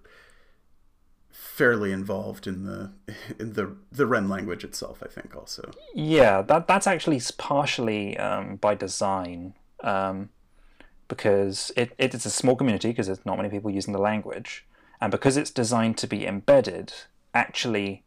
fairly 1.33 1.91
involved 1.91 2.47
in 2.47 2.63
the 2.63 2.91
in 3.39 3.53
the 3.53 3.75
the 3.91 4.05
Wren 4.05 4.29
language 4.29 4.63
itself, 4.63 5.03
I 5.03 5.07
think, 5.07 5.35
also. 5.35 5.71
Yeah, 5.93 6.41
that 6.43 6.67
that's 6.67 6.87
actually 6.87 7.21
partially 7.37 8.17
um, 8.17 8.57
by 8.57 8.75
design 8.75 9.55
um, 9.83 10.29
because 11.07 11.71
it, 11.75 11.93
it 11.97 12.13
is 12.13 12.25
a 12.25 12.29
small 12.29 12.55
community 12.55 12.89
because 12.89 13.07
there's 13.07 13.25
not 13.25 13.37
many 13.37 13.49
people 13.49 13.71
using 13.71 13.93
the 13.93 13.99
language, 13.99 14.65
and 15.01 15.11
because 15.11 15.35
it's 15.35 15.51
designed 15.51 15.97
to 15.97 16.07
be 16.07 16.25
embedded, 16.25 16.93
actually 17.33 18.03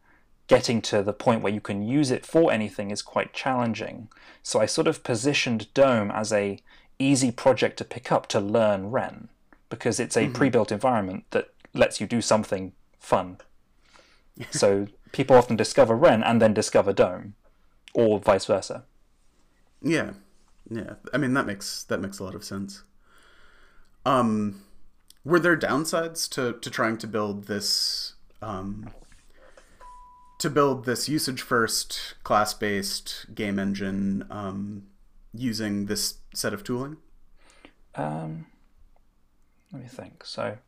getting 0.47 0.81
to 0.81 1.03
the 1.03 1.13
point 1.13 1.43
where 1.43 1.53
you 1.53 1.61
can 1.61 1.83
use 1.87 2.13
it 2.13 2.25
for 2.25 2.53
anything 2.53 2.93
is 2.93 3.03
quite 3.03 3.33
challenging. 3.33 4.09
So 4.45 4.61
I 4.61 4.67
sort 4.67 4.87
of 4.87 5.03
positioned 5.03 5.73
Dome 5.75 6.13
as 6.13 6.33
a 6.33 6.63
easy 7.01 7.33
project 7.33 7.77
to 7.79 7.85
pick 7.85 8.13
up 8.13 8.29
to 8.29 8.39
learn 8.39 8.93
Wren 8.93 9.29
because 9.69 9.99
it's 9.99 10.17
a 10.17 10.23
mm-hmm. 10.23 10.33
pre-built 10.35 10.71
environment 10.71 11.25
that 11.33 11.49
lets 11.75 12.01
you 12.01 12.07
do 12.07 12.21
something 12.21 12.73
fun. 13.07 13.39
so 14.51 14.89
people 15.13 15.37
often 15.37 15.57
discover 15.57 15.97
Wren 15.97 16.23
and 16.23 16.43
then 16.43 16.53
discover 16.53 16.93
Dome, 16.93 17.35
or 17.95 18.19
vice 18.19 18.47
versa. 18.47 18.85
Yeah. 19.81 20.13
Yeah, 20.69 20.95
I 21.13 21.19
mean 21.19 21.35
that 21.35 21.47
makes 21.47 21.85
that 21.85 22.01
makes 22.01 22.19
a 22.19 22.25
lot 22.25 22.35
of 22.35 22.45
sense. 22.45 22.83
Um, 24.05 24.63
were 25.25 25.39
there 25.39 25.57
downsides 25.57 26.29
to 26.31 26.55
to 26.55 26.71
trying 26.71 26.99
to 26.99 27.07
build 27.07 27.45
this 27.45 28.15
um, 28.43 28.91
to 30.39 30.51
build 30.51 30.87
this 30.87 31.09
usage 31.09 31.41
first 31.41 32.15
class 32.25 32.53
based 32.53 33.27
game 33.35 33.61
engine 33.61 34.27
um, 34.29 34.87
using 35.33 35.87
this 35.87 36.19
set 36.35 36.53
of 36.53 36.65
tooling? 36.65 36.97
Um, 37.95 38.47
let 39.73 39.83
me 39.83 39.89
think. 39.89 40.25
So, 40.25 40.59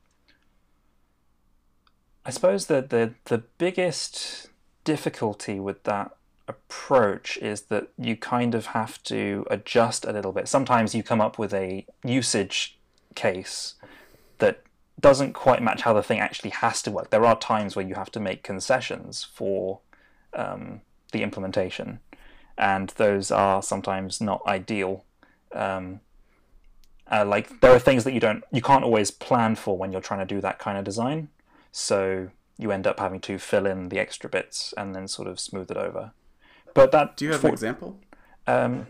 I 2.29 2.31
suppose 2.31 2.67
that 2.67 2.91
the 2.91 3.15
the 3.25 3.39
biggest 3.57 4.49
difficulty 4.85 5.59
with 5.59 5.85
that 5.85 6.11
approach 6.47 7.39
is 7.39 7.63
that 7.63 7.89
you 7.97 8.17
kind 8.17 8.55
of 8.55 8.67
have 8.67 9.03
to 9.05 9.47
adjust 9.51 10.05
a 10.05 10.13
little 10.13 10.33
bit. 10.33 10.47
Sometimes 10.47 10.95
you 10.95 11.03
come 11.03 11.23
up 11.23 11.39
with 11.39 11.55
a 11.55 11.87
usage 12.05 12.79
case 13.15 13.77
that 14.41 14.63
doesn't 15.01 15.33
quite 15.33 15.63
match 15.63 15.81
how 15.81 15.95
the 15.95 16.03
thing 16.03 16.21
actually 16.21 16.51
has 16.51 16.83
to 16.83 16.91
work. 16.91 17.09
There 17.09 17.25
are 17.25 17.39
times 17.39 17.75
where 17.75 17.87
you 17.87 17.95
have 17.95 18.13
to 18.13 18.21
make 18.21 18.43
concessions 18.43 19.25
for 19.25 19.81
um, 20.35 20.83
the 21.13 21.23
implementation, 21.23 22.01
and 22.59 22.91
those 22.99 23.31
are 23.31 23.63
sometimes 23.63 24.21
not 24.21 24.43
ideal. 24.47 25.07
Um, 25.53 26.01
uh, 27.11 27.25
like 27.25 27.63
there 27.63 27.73
are 27.75 27.79
things 27.79 28.05
that 28.05 28.13
you 28.13 28.21
don't, 28.21 28.45
you 28.53 28.61
can't 28.61 28.85
always 28.85 29.11
plan 29.11 29.55
for 29.55 29.79
when 29.79 29.93
you're 29.93 30.03
trying 30.03 30.21
to 30.21 30.35
do 30.35 30.43
that 30.43 30.59
kind 30.59 30.77
of 30.77 30.85
design. 30.85 31.31
So 31.73 32.31
you 32.57 32.73
end 32.73 32.87
up 32.87 32.99
having 32.99 33.21
to 33.21 33.39
fill 33.39 33.67
in 33.67 33.89
the 33.89 33.99
extra 33.99 34.29
bits 34.29 34.75
and 34.77 34.95
then 34.95 35.09
sort 35.09 35.29
of 35.29 35.39
smooth 35.39 35.71
it 35.71 35.77
over. 35.77 36.13
But 36.75 36.93
that 36.93 37.17
do 37.17 37.25
you 37.25 37.33
have 37.33 37.41
for, 37.41 37.49
an 37.49 37.53
example? 37.53 38.01
Um, 38.47 38.87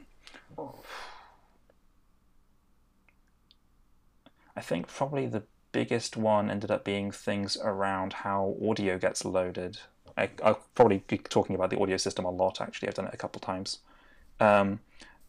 I 4.57 4.61
think 4.61 4.89
probably 4.89 5.27
the 5.27 5.45
biggest 5.73 6.17
one 6.17 6.51
ended 6.51 6.71
up 6.71 6.85
being 6.85 7.11
things 7.11 7.57
around 7.63 8.13
how 8.13 8.57
audio 8.67 8.99
gets 8.99 9.25
loaded. 9.25 9.79
I, 10.17 10.31
will 10.43 10.59
probably 10.75 11.05
be 11.07 11.19
talking 11.19 11.55
about 11.55 11.71
the 11.71 11.79
audio 11.79 11.97
system 11.97 12.25
a 12.25 12.31
lot. 12.31 12.61
Actually, 12.61 12.89
I've 12.89 12.95
done 12.95 13.07
it 13.07 13.15
a 13.15 13.19
couple 13.19 13.41
times. 13.41 13.79
Um, 14.41 14.81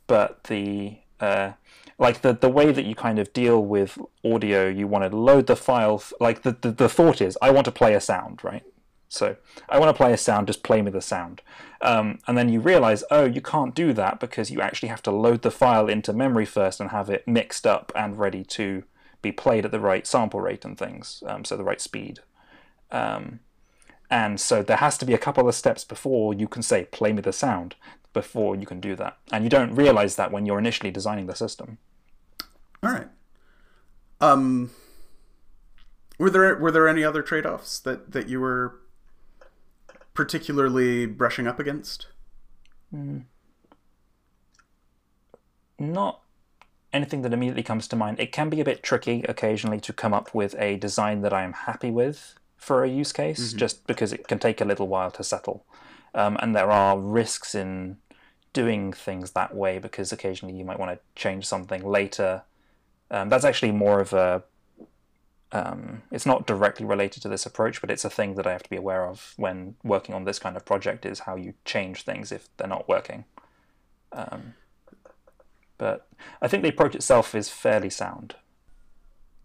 but 0.08 0.46
the 0.46 0.98
uh, 1.20 1.54
like 1.98 2.22
the 2.22 2.34
the 2.34 2.50
way 2.50 2.72
that 2.72 2.86
you 2.86 2.96
kind 2.96 3.20
of 3.20 3.34
deal 3.34 3.64
with 3.64 3.98
audio, 4.24 4.68
you 4.68 4.88
want 4.88 5.10
to 5.10 5.16
load 5.16 5.48
the 5.48 5.56
file. 5.56 6.02
Like 6.20 6.44
the, 6.44 6.54
the 6.60 6.72
the 6.72 6.90
thought 6.90 7.22
is, 7.22 7.38
I 7.42 7.52
want 7.52 7.66
to 7.66 7.72
play 7.72 7.94
a 7.94 8.02
sound, 8.02 8.44
right? 8.44 8.64
So 9.10 9.36
I 9.68 9.80
want 9.80 9.90
to 9.90 9.98
play 9.98 10.14
a 10.14 10.18
sound, 10.18 10.48
just 10.48 10.64
play 10.64 10.82
me 10.82 10.92
the 10.92 11.02
sound. 11.02 11.42
Um, 11.82 12.20
and 12.28 12.38
then 12.38 12.50
you 12.50 12.60
realize, 12.60 13.04
oh, 13.10 13.26
you 13.26 13.42
can't 13.42 13.74
do 13.74 13.92
that 13.94 14.20
because 14.20 14.52
you 14.52 14.62
actually 14.62 14.90
have 14.90 15.02
to 15.04 15.12
load 15.12 15.42
the 15.42 15.52
file 15.52 15.90
into 15.90 16.14
memory 16.14 16.46
first 16.46 16.80
and 16.80 16.92
have 16.92 17.10
it 17.10 17.28
mixed 17.28 17.66
up 17.66 17.92
and 17.96 18.20
ready 18.20 18.44
to 18.44 18.84
be 19.22 19.32
played 19.32 19.66
at 19.66 19.72
the 19.72 19.80
right 19.80 20.06
sample 20.06 20.40
rate 20.40 20.64
and 20.64 20.78
things, 20.78 21.24
um, 21.26 21.44
so 21.44 21.58
the 21.58 21.64
right 21.64 21.82
speed. 21.82 22.20
Um, 22.92 23.40
and 24.10 24.40
so 24.40 24.64
there 24.64 24.78
has 24.78 24.98
to 25.00 25.06
be 25.06 25.14
a 25.14 25.20
couple 25.20 25.48
of 25.48 25.56
steps 25.56 25.84
before 25.84 26.34
you 26.34 26.48
can 26.48 26.62
say, 26.62 26.86
play 26.86 27.12
me 27.12 27.22
the 27.22 27.34
sound, 27.34 27.76
before 28.22 28.54
you 28.54 28.66
can 28.66 28.82
do 28.82 28.98
that. 28.98 29.18
And 29.32 29.46
you 29.46 29.50
don't 29.50 29.74
realize 29.74 30.18
that 30.18 30.30
when 30.30 30.46
you're 30.46 30.60
initially 30.60 30.92
designing 30.92 31.28
the 31.28 31.36
system. 31.36 31.78
All 32.84 32.92
right. 32.92 33.08
Um, 34.20 34.72
were 36.18 36.30
there 36.30 36.58
were 36.58 36.72
there 36.72 36.90
any 36.90 37.02
other 37.02 37.22
trade 37.22 37.46
offs 37.46 37.80
that, 37.80 38.12
that 38.12 38.28
you 38.28 38.42
were 38.42 38.82
particularly 40.14 41.06
brushing 41.06 41.48
up 41.48 41.60
against? 41.60 42.08
Mm. 42.94 43.24
Not 45.80 46.22
anything 46.92 47.22
that 47.22 47.32
immediately 47.32 47.64
comes 47.64 47.88
to 47.88 47.96
mind. 47.96 48.20
It 48.20 48.34
can 48.34 48.50
be 48.50 48.60
a 48.60 48.66
bit 48.66 48.84
tricky 48.84 49.24
occasionally 49.30 49.80
to 49.80 49.94
come 49.94 50.14
up 50.14 50.36
with 50.36 50.56
a 50.60 50.76
design 50.76 51.22
that 51.22 51.32
I 51.32 51.44
am 51.44 51.54
happy 51.54 51.92
with 51.92 52.36
for 52.58 52.84
a 52.84 52.90
use 52.90 53.14
case, 53.14 53.50
mm-hmm. 53.50 53.58
just 53.58 53.88
because 53.88 54.12
it 54.12 54.28
can 54.28 54.40
take 54.40 54.60
a 54.60 54.66
little 54.66 54.90
while 54.90 55.12
to 55.12 55.24
settle. 55.24 55.64
Um, 56.14 56.38
and 56.42 56.54
there 56.54 56.70
are 56.70 57.00
risks 57.00 57.56
in 57.56 57.98
doing 58.54 58.94
things 58.94 59.32
that 59.32 59.56
way 59.56 59.80
because 59.80 60.12
occasionally 60.12 60.56
you 60.56 60.66
might 60.66 60.80
want 60.80 60.92
to 60.92 61.00
change 61.16 61.46
something 61.46 61.86
later. 61.86 62.44
Um, 63.12 63.30
that's 63.30 63.46
actually 63.46 63.72
more 63.72 64.00
of 64.00 64.14
a 64.14 64.44
um, 65.52 66.04
it's 66.12 66.26
not 66.26 66.46
directly 66.46 66.86
related 66.86 67.24
to 67.24 67.30
this 67.30 67.46
approach, 67.46 67.82
but 67.82 67.90
it's 67.90 68.06
a 68.06 68.10
thing 68.10 68.36
that 68.36 68.46
I 68.46 68.52
have 68.52 68.64
to 68.64 68.70
be 68.70 68.76
aware 68.76 69.08
of 69.08 69.34
when 69.36 69.76
working 69.84 70.14
on 70.14 70.26
this 70.26 70.38
kind 70.38 70.56
of 70.56 70.64
project 70.64 71.06
is 71.06 71.20
how 71.22 71.36
you 71.36 71.54
change 71.66 72.04
things 72.04 72.32
if 72.32 72.50
they're 72.58 72.68
not 72.68 72.88
working. 72.88 73.26
Um, 74.12 74.54
but 75.78 76.08
I 76.42 76.48
think 76.48 76.62
the 76.62 76.70
approach 76.70 76.94
itself 76.94 77.34
is 77.34 77.50
fairly 77.50 77.90
sound. 77.90 78.36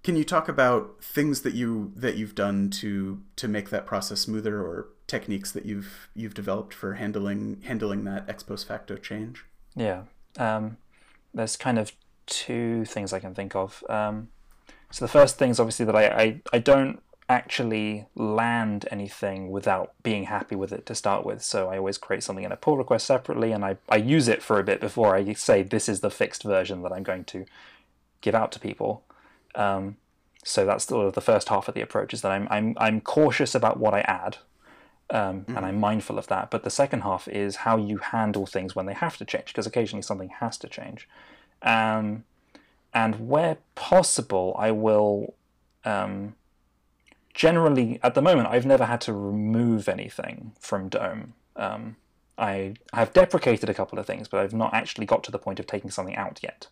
Can 0.02 0.16
you 0.16 0.25
talk 0.25 0.49
about 0.49 1.02
things 1.02 1.40
that 1.40 1.54
you 1.54 1.92
that 1.96 2.16
you've 2.16 2.34
done 2.34 2.68
to 2.70 3.23
to 3.37 3.49
make 3.49 3.70
that 3.70 3.87
process 3.87 4.20
smoother, 4.20 4.61
or 4.61 4.88
techniques 5.06 5.52
that 5.52 5.66
you've 5.66 6.08
you've 6.14 6.34
developed 6.34 6.75
for 6.75 6.94
handling 6.94 7.62
handling 7.64 8.04
that 8.04 8.28
ex 8.28 8.42
post 8.42 8.66
facto 8.66 8.96
change? 8.96 9.44
Yeah, 9.76 10.02
um, 10.38 10.76
there's 11.32 11.56
kind 11.56 11.78
of 11.78 11.92
two 12.26 12.84
things 12.84 13.12
I 13.12 13.20
can 13.20 13.34
think 13.34 13.54
of. 13.54 13.84
Um, 13.88 14.28
so 14.90 15.04
the 15.04 15.11
first 15.11 15.38
thing 15.38 15.50
is 15.50 15.58
obviously 15.58 15.87
that 15.87 15.96
I, 15.96 16.06
I, 16.06 16.40
I 16.52 16.58
don't 16.58 17.02
actually 17.28 18.06
land 18.14 18.87
anything 18.90 19.50
without 19.50 19.92
being 20.02 20.25
happy 20.25 20.54
with 20.54 20.73
it 20.73 20.87
to 20.87 20.94
start 20.94 21.25
with. 21.25 21.42
So 21.42 21.68
I 21.68 21.78
always 21.78 21.99
create 21.99 22.23
something 22.23 22.44
in 22.44 22.52
a 22.52 22.56
pull 22.56 22.76
request 22.76 23.06
separately 23.06 23.52
and 23.52 23.64
I, 23.64 23.76
I 23.88 23.96
use 23.96 24.28
it 24.28 24.42
for 24.42 24.61
a 24.61 24.64
bit 24.64 24.80
before 24.80 25.16
I 25.16 25.32
say 25.32 25.62
this 25.62 25.88
is 25.88 26.00
the 26.00 26.11
fixed 26.11 26.42
version 26.42 26.82
that 26.82 26.92
I'm 26.92 27.02
going 27.02 27.25
to 27.25 27.46
give 28.20 28.34
out 28.34 28.52
to 28.52 28.61
people. 28.61 29.02
Um, 29.54 29.96
so 30.44 30.66
that's 30.66 30.84
sort 30.84 31.06
of 31.06 31.14
the 31.14 31.20
first 31.20 31.49
half 31.49 31.66
of 31.66 31.75
the 31.75 31.80
approach 31.80 32.12
is 32.12 32.20
that 32.20 32.32
I'm, 32.32 32.46
I'm, 32.50 32.75
I'm 32.78 33.00
cautious 33.00 33.54
about 33.54 33.80
what 33.80 33.94
I 33.94 34.00
add 34.00 34.38
um, 35.11 35.40
mm-hmm. 35.40 35.56
and 35.56 35.66
I'm 35.66 35.78
mindful 35.78 36.18
of 36.18 36.26
that. 36.28 36.50
But 36.50 36.62
the 36.62 36.70
second 36.70 37.02
half 37.02 37.28
is 37.28 37.56
how 37.56 37.76
you 37.76 37.99
handle 37.99 38.46
things 38.46 38.75
when 38.75 38.87
they 38.87 38.94
have 38.94 39.16
to 39.18 39.25
change 39.25 39.46
because 39.46 39.66
occasionally 39.66 40.02
something 40.02 40.30
has 40.40 40.58
to 40.58 40.68
change. 40.68 41.08
Um, 41.62 42.25
and 42.92 43.28
where 43.28 43.58
possible, 43.75 44.54
I 44.58 44.70
will. 44.70 45.34
Um, 45.84 46.37
generally, 47.34 47.99
at 48.02 48.14
the 48.14 48.23
moment, 48.23 48.49
I've 48.49 48.64
never 48.64 48.87
had 48.87 49.00
to 49.02 49.12
remove 49.12 49.88
anything 49.88 50.52
from 50.58 50.88
Dome. 50.88 51.34
Um, 51.56 51.96
I 52.38 52.75
have 52.92 53.12
deprecated 53.12 53.68
a 53.68 53.75
couple 53.75 53.99
of 53.99 54.06
things, 54.06 54.28
but 54.28 54.40
I've 54.40 54.54
not 54.54 54.73
actually 54.73 55.06
got 55.06 55.23
to 55.25 55.30
the 55.30 55.38
point 55.38 55.61
of 55.61 55.66
taking 55.66 55.90
something 55.90 56.16
out 56.16 56.40
yet 56.42 56.68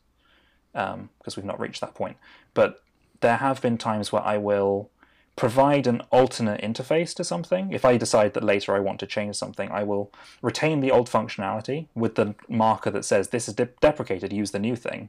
because 0.72 0.94
um, 0.94 1.10
we've 1.36 1.44
not 1.44 1.60
reached 1.60 1.80
that 1.80 1.94
point. 1.94 2.16
But 2.54 2.82
there 3.20 3.36
have 3.36 3.60
been 3.60 3.78
times 3.78 4.10
where 4.12 4.22
I 4.22 4.38
will 4.38 4.90
provide 5.36 5.86
an 5.86 6.02
alternate 6.10 6.60
interface 6.60 7.14
to 7.14 7.24
something. 7.24 7.72
If 7.72 7.84
I 7.84 7.96
decide 7.96 8.34
that 8.34 8.44
later 8.44 8.74
I 8.74 8.80
want 8.80 9.00
to 9.00 9.06
change 9.06 9.36
something, 9.36 9.70
I 9.70 9.82
will 9.82 10.12
retain 10.42 10.80
the 10.80 10.90
old 10.90 11.08
functionality 11.08 11.86
with 11.94 12.16
the 12.16 12.34
marker 12.48 12.90
that 12.90 13.04
says 13.04 13.28
this 13.28 13.48
is 13.48 13.54
de- 13.54 13.66
deprecated, 13.80 14.32
use 14.32 14.50
the 14.50 14.58
new 14.58 14.76
thing. 14.76 15.08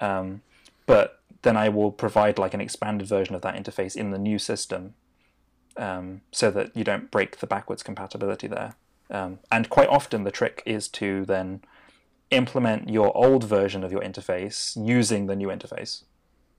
Um, 0.00 0.42
but 0.86 1.20
then 1.42 1.56
I 1.56 1.68
will 1.68 1.92
provide 1.92 2.38
like 2.38 2.54
an 2.54 2.60
expanded 2.60 3.06
version 3.06 3.34
of 3.34 3.42
that 3.42 3.54
interface 3.54 3.94
in 3.94 4.10
the 4.10 4.18
new 4.18 4.38
system 4.38 4.94
um, 5.76 6.22
so 6.32 6.50
that 6.50 6.76
you 6.76 6.84
don't 6.84 7.10
break 7.10 7.38
the 7.38 7.46
backwards 7.46 7.82
compatibility 7.82 8.48
there. 8.48 8.74
Um, 9.10 9.38
and 9.52 9.68
quite 9.70 9.88
often 9.88 10.24
the 10.24 10.30
trick 10.30 10.62
is 10.66 10.88
to 10.88 11.24
then 11.26 11.62
implement 12.30 12.88
your 12.88 13.16
old 13.16 13.44
version 13.44 13.84
of 13.84 13.92
your 13.92 14.00
interface 14.00 14.76
using 14.84 15.26
the 15.26 15.36
new 15.36 15.48
interface. 15.48 16.02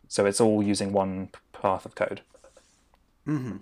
So 0.07 0.25
it's 0.25 0.39
all 0.39 0.63
using 0.63 0.93
one 0.93 1.29
path 1.51 1.85
of 1.85 1.95
code. 1.95 2.21
Mm-hmm. 3.27 3.57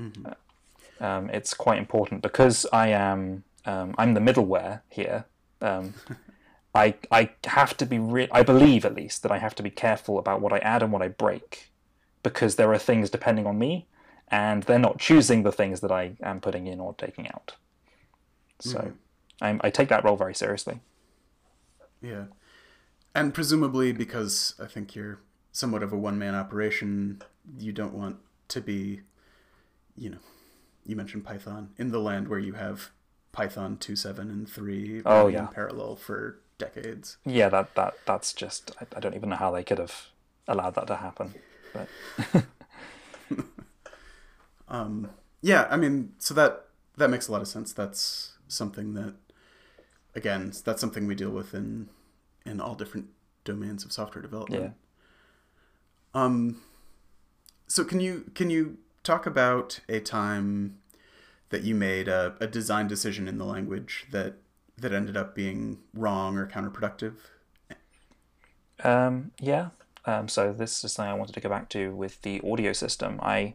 Mm-hmm. 0.00 1.04
Um, 1.04 1.30
it's 1.30 1.54
quite 1.54 1.78
important 1.78 2.22
because 2.22 2.66
I 2.72 2.88
am 2.88 3.44
um, 3.64 3.94
I'm 3.98 4.14
the 4.14 4.20
middleware 4.20 4.82
here. 4.88 5.24
Um, 5.60 5.94
I 6.74 6.94
I 7.10 7.30
have 7.44 7.76
to 7.78 7.86
be 7.86 7.98
re- 7.98 8.28
I 8.32 8.42
believe 8.42 8.84
at 8.84 8.94
least 8.94 9.22
that 9.22 9.32
I 9.32 9.38
have 9.38 9.54
to 9.56 9.62
be 9.62 9.70
careful 9.70 10.18
about 10.18 10.40
what 10.40 10.52
I 10.52 10.58
add 10.58 10.82
and 10.82 10.92
what 10.92 11.02
I 11.02 11.08
break 11.08 11.70
because 12.22 12.56
there 12.56 12.72
are 12.72 12.78
things 12.78 13.10
depending 13.10 13.46
on 13.46 13.58
me 13.58 13.86
and 14.28 14.62
they're 14.64 14.78
not 14.78 14.98
choosing 14.98 15.42
the 15.42 15.52
things 15.52 15.80
that 15.80 15.92
I 15.92 16.16
am 16.22 16.40
putting 16.40 16.66
in 16.66 16.80
or 16.80 16.94
taking 16.94 17.28
out. 17.28 17.54
So 18.60 18.94
mm-hmm. 19.42 19.58
I 19.60 19.70
take 19.70 19.88
that 19.90 20.04
role 20.04 20.16
very 20.16 20.34
seriously. 20.34 20.80
Yeah. 22.00 22.24
And 23.14 23.32
presumably 23.32 23.92
because 23.92 24.54
I 24.60 24.66
think 24.66 24.94
you're 24.94 25.20
somewhat 25.52 25.82
of 25.82 25.92
a 25.92 25.96
one 25.96 26.18
man 26.18 26.34
operation, 26.34 27.22
you 27.58 27.72
don't 27.72 27.94
want 27.94 28.16
to 28.54 28.60
be, 28.60 29.00
you 29.96 30.10
know, 30.10 30.18
you 30.86 30.96
mentioned 30.96 31.24
Python 31.24 31.70
in 31.76 31.90
the 31.90 31.98
land 31.98 32.28
where 32.28 32.38
you 32.38 32.54
have 32.54 32.90
Python 33.32 33.76
2.7 33.76 34.18
and 34.18 34.48
3 34.48 35.02
oh, 35.04 35.26
yeah. 35.26 35.46
parallel 35.46 35.96
for 35.96 36.38
decades. 36.58 37.18
Yeah, 37.24 37.48
that, 37.48 37.74
that 37.74 37.94
that's 38.06 38.32
just 38.32 38.72
I, 38.80 38.86
I 38.96 39.00
don't 39.00 39.14
even 39.14 39.28
know 39.28 39.36
how 39.36 39.50
they 39.50 39.64
could 39.64 39.78
have 39.78 40.06
allowed 40.46 40.74
that 40.76 40.86
to 40.86 40.96
happen. 40.96 41.34
But 41.72 42.44
um, 44.68 45.10
yeah, 45.42 45.66
I 45.70 45.76
mean, 45.76 46.12
so 46.18 46.32
that 46.34 46.66
that 46.96 47.10
makes 47.10 47.28
a 47.28 47.32
lot 47.32 47.42
of 47.42 47.48
sense. 47.48 47.72
That's 47.72 48.34
something 48.46 48.94
that 48.94 49.14
again, 50.14 50.52
that's 50.64 50.80
something 50.80 51.06
we 51.06 51.14
deal 51.14 51.30
with 51.30 51.54
in 51.54 51.88
in 52.46 52.60
all 52.60 52.74
different 52.74 53.08
domains 53.44 53.84
of 53.84 53.92
software 53.92 54.22
development. 54.22 54.74
Yeah. 56.14 56.22
Um 56.22 56.62
so 57.66 57.84
can 57.84 58.00
you 58.00 58.30
can 58.34 58.50
you 58.50 58.78
talk 59.02 59.26
about 59.26 59.80
a 59.88 60.00
time 60.00 60.78
that 61.50 61.62
you 61.62 61.74
made 61.74 62.08
a, 62.08 62.34
a 62.40 62.46
design 62.46 62.88
decision 62.88 63.28
in 63.28 63.38
the 63.38 63.44
language 63.44 64.06
that 64.10 64.34
that 64.76 64.92
ended 64.92 65.16
up 65.16 65.34
being 65.34 65.78
wrong 65.94 66.36
or 66.36 66.46
counterproductive? 66.46 67.14
Um, 68.82 69.30
yeah. 69.38 69.68
Um, 70.06 70.28
so 70.28 70.52
this 70.52 70.84
is 70.84 70.92
something 70.92 71.10
I 71.10 71.14
wanted 71.14 71.32
to 71.34 71.40
go 71.40 71.48
back 71.48 71.68
to 71.70 71.94
with 71.94 72.20
the 72.22 72.40
audio 72.44 72.72
system. 72.72 73.18
I 73.22 73.54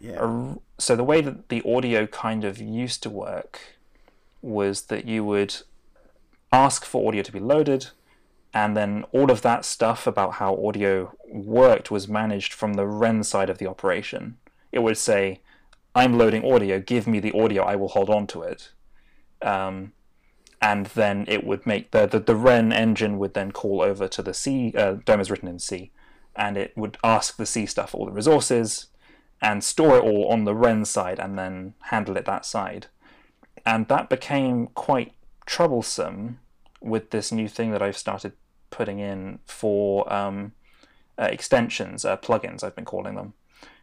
yeah. 0.00 0.22
Uh, 0.22 0.54
so 0.78 0.96
the 0.96 1.04
way 1.04 1.20
that 1.20 1.50
the 1.50 1.62
audio 1.64 2.06
kind 2.06 2.44
of 2.44 2.58
used 2.58 3.02
to 3.02 3.10
work 3.10 3.60
was 4.40 4.82
that 4.82 5.04
you 5.04 5.22
would 5.24 5.56
ask 6.52 6.84
for 6.84 7.06
audio 7.06 7.22
to 7.22 7.32
be 7.32 7.38
loaded, 7.38 7.88
and 8.52 8.76
then 8.76 9.04
all 9.12 9.30
of 9.30 9.42
that 9.42 9.64
stuff 9.64 10.06
about 10.06 10.34
how 10.34 10.56
audio 10.66 11.14
worked 11.28 11.90
was 11.90 12.08
managed 12.08 12.52
from 12.52 12.74
the 12.74 12.86
wren 12.86 13.22
side 13.22 13.50
of 13.50 13.58
the 13.58 13.66
operation. 13.66 14.36
It 14.72 14.80
would 14.80 14.98
say, 14.98 15.40
"I'm 15.94 16.18
loading 16.18 16.44
audio. 16.44 16.80
Give 16.80 17.06
me 17.06 17.20
the 17.20 17.32
audio. 17.32 17.62
I 17.62 17.76
will 17.76 17.88
hold 17.88 18.10
on 18.10 18.26
to 18.28 18.42
it." 18.42 18.72
Um, 19.42 19.92
and 20.60 20.86
then 20.86 21.24
it 21.26 21.44
would 21.44 21.66
make 21.66 21.90
the, 21.90 22.06
the, 22.06 22.20
the 22.20 22.36
Wren 22.36 22.72
engine 22.72 23.18
would 23.18 23.34
then 23.34 23.50
call 23.50 23.80
over 23.80 24.06
to 24.08 24.22
the 24.22 24.34
C. 24.34 24.74
Uh, 24.76 24.96
is 25.06 25.30
written 25.30 25.48
in 25.48 25.58
C, 25.58 25.90
and 26.36 26.56
it 26.56 26.76
would 26.76 26.98
ask 27.02 27.36
the 27.36 27.46
C 27.46 27.66
stuff 27.66 27.94
all 27.94 28.06
the 28.06 28.12
resources 28.12 28.88
and 29.40 29.64
store 29.64 29.96
it 29.96 30.04
all 30.04 30.28
on 30.28 30.44
the 30.44 30.54
wren 30.54 30.84
side 30.84 31.18
and 31.18 31.38
then 31.38 31.74
handle 31.84 32.16
it 32.16 32.26
that 32.26 32.44
side. 32.44 32.88
And 33.64 33.88
that 33.88 34.10
became 34.10 34.68
quite 34.68 35.12
troublesome 35.46 36.38
with 36.80 37.10
this 37.10 37.32
new 37.32 37.48
thing 37.48 37.70
that 37.72 37.82
I've 37.82 37.96
started 37.96 38.32
putting 38.70 38.98
in 38.98 39.40
for 39.46 40.10
um, 40.12 40.52
uh, 41.18 41.24
extensions, 41.24 42.04
uh, 42.04 42.16
plugins, 42.16 42.64
I've 42.64 42.76
been 42.76 42.84
calling 42.84 43.14
them, 43.14 43.34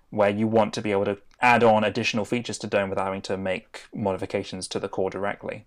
where 0.09 0.29
you 0.29 0.47
want 0.47 0.73
to 0.73 0.81
be 0.81 0.91
able 0.91 1.05
to 1.05 1.17
add 1.41 1.63
on 1.63 1.83
additional 1.83 2.25
features 2.25 2.57
to 2.59 2.67
DOME 2.67 2.89
without 2.89 3.05
having 3.05 3.21
to 3.23 3.37
make 3.37 3.83
modifications 3.93 4.67
to 4.69 4.79
the 4.79 4.89
core 4.89 5.09
directly 5.09 5.65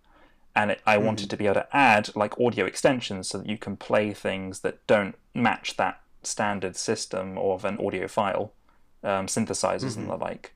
and 0.54 0.72
it, 0.72 0.80
I 0.86 0.96
mm-hmm. 0.96 1.06
wanted 1.06 1.30
to 1.30 1.36
be 1.36 1.46
able 1.46 1.54
to 1.54 1.76
add 1.76 2.14
like 2.16 2.38
audio 2.40 2.64
extensions 2.64 3.28
so 3.28 3.38
that 3.38 3.48
you 3.48 3.58
can 3.58 3.76
play 3.76 4.12
things 4.12 4.60
that 4.60 4.84
don't 4.86 5.16
match 5.34 5.76
that 5.76 6.00
standard 6.22 6.76
system 6.76 7.38
of 7.38 7.64
an 7.64 7.78
audio 7.84 8.08
file, 8.08 8.52
um, 9.02 9.26
synthesizers 9.26 9.92
mm-hmm. 9.92 10.00
and 10.00 10.10
the 10.10 10.16
like. 10.16 10.54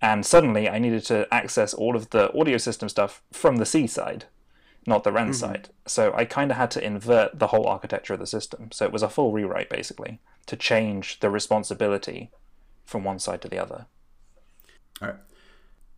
And 0.00 0.24
suddenly 0.24 0.68
I 0.68 0.78
needed 0.78 1.04
to 1.06 1.32
access 1.32 1.74
all 1.74 1.96
of 1.96 2.10
the 2.10 2.32
audio 2.38 2.58
system 2.58 2.88
stuff 2.88 3.22
from 3.32 3.56
the 3.56 3.66
C 3.66 3.86
side, 3.86 4.26
not 4.86 5.04
the 5.04 5.12
Wren 5.12 5.26
mm-hmm. 5.26 5.32
side. 5.32 5.68
So 5.86 6.12
I 6.14 6.24
kind 6.24 6.50
of 6.50 6.56
had 6.56 6.70
to 6.72 6.84
invert 6.84 7.38
the 7.38 7.48
whole 7.48 7.66
architecture 7.66 8.14
of 8.14 8.20
the 8.20 8.26
system. 8.26 8.70
So 8.72 8.84
it 8.84 8.92
was 8.92 9.02
a 9.02 9.08
full 9.08 9.32
rewrite 9.32 9.70
basically 9.70 10.20
to 10.46 10.56
change 10.56 11.20
the 11.20 11.30
responsibility 11.30 12.30
from 12.84 13.04
one 13.04 13.18
side 13.18 13.40
to 13.42 13.48
the 13.48 13.58
other. 13.58 13.86
All 15.00 15.08
right 15.08 15.16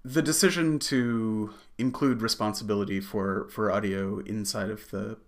the 0.07 0.23
decision 0.23 0.79
to 0.79 1.53
include 1.79 2.23
responsibility 2.23 3.01
for 3.01 3.49
for 3.51 3.73
audio 3.73 4.21
inside 4.21 4.71
of 4.71 4.89
the 4.93 5.19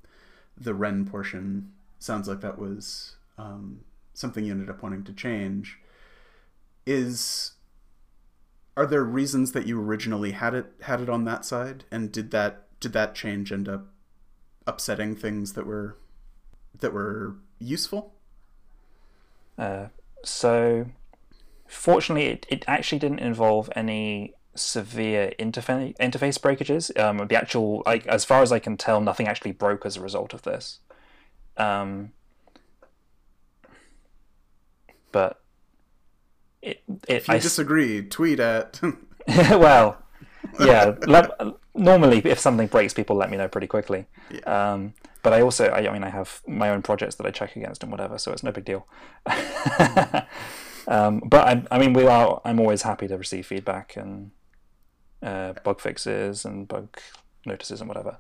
the 0.57 0.73
Wren 0.73 1.05
portion 1.05 1.73
sounds 1.99 2.29
like 2.29 2.41
that 2.43 2.59
was 2.59 3.17
um, 3.39 3.81
something 4.15 4.45
you 4.45 4.53
ended 4.53 4.71
up 4.71 4.83
wanting 4.83 5.03
to 5.05 5.13
change. 5.13 5.81
Is 6.87 7.53
are 8.77 8.87
there 8.87 9.03
reasons 9.03 9.51
that 9.51 9.67
you 9.67 9.81
originally 9.81 10.31
had 10.31 10.55
it 10.55 10.73
had 10.83 11.01
it 11.01 11.09
on 11.09 11.25
that 11.25 11.45
side, 11.45 11.85
and 11.91 12.13
did 12.13 12.31
that 12.31 12.68
did 12.81 12.93
that 12.93 13.15
change 13.15 13.53
end 13.53 13.69
up 13.69 13.89
upsetting 14.67 15.17
things 15.17 15.55
that 15.55 15.67
were 15.67 15.97
that 16.81 16.93
were 16.93 17.37
useful? 17.59 18.15
Uh, 19.57 19.89
so, 20.25 20.87
fortunately, 21.67 22.27
it, 22.27 22.47
it 22.49 22.65
actually 22.69 22.99
didn't 22.99 23.19
involve 23.19 23.69
any 23.75 24.35
severe 24.55 25.33
interface 25.39 25.97
interface 25.99 26.41
breakages. 26.41 26.93
Um, 26.97 27.27
the 27.27 27.37
actual, 27.37 27.83
like, 27.87 28.07
as 28.07 28.25
far 28.25 28.43
as 28.43 28.53
I 28.53 28.59
can 28.59 28.77
tell, 28.77 29.01
nothing 29.01 29.27
actually 29.27 29.53
broke 29.53 29.85
as 29.85 29.97
a 29.97 30.01
result 30.01 30.33
of 30.35 30.43
this. 30.43 30.79
Um, 31.57 32.13
but 35.11 35.41
it, 36.63 36.83
it 36.87 37.03
if 37.09 37.29
you 37.29 37.35
I, 37.35 37.39
disagree, 37.39 38.03
tweet 38.03 38.39
at. 38.39 38.81
well, 39.29 40.03
yeah. 40.61 40.95
let, 41.07 41.31
normally, 41.75 42.19
if 42.25 42.39
something 42.39 42.67
breaks, 42.67 42.95
people 42.95 43.17
let 43.17 43.31
me 43.31 43.37
know 43.37 43.49
pretty 43.49 43.67
quickly. 43.67 44.07
Yeah. 44.31 44.73
Um, 44.73 44.95
but 45.23 45.33
I 45.33 45.41
also, 45.43 45.67
I, 45.67 45.89
I, 45.89 45.93
mean, 45.93 46.05
I 46.05 46.11
have 46.11 46.43
my 46.47 46.71
own 46.71 46.83
projects 46.83 47.17
that 47.17 47.27
I 47.27 47.31
check 47.31 47.57
against 47.57 47.83
and 47.83 47.91
whatever, 47.91 48.19
so 48.19 48.33
it's 48.33 48.43
no 48.43 48.53
big 48.53 48.65
deal. 48.65 48.87
um, 50.87 51.21
but 51.27 51.49
I, 51.49 51.63
I 51.71 51.79
mean, 51.79 51.93
we 51.93 52.07
are. 52.07 52.41
I'm 52.45 52.61
always 52.61 52.83
happy 52.83 53.09
to 53.09 53.19
receive 53.19 53.47
feedback 53.47 53.97
and 53.97 54.31
uh, 55.23 55.55
bug 55.65 55.81
fixes 55.81 56.45
and 56.45 56.69
bug 56.69 56.99
notices 57.45 57.81
and 57.81 57.89
whatever. 57.89 58.19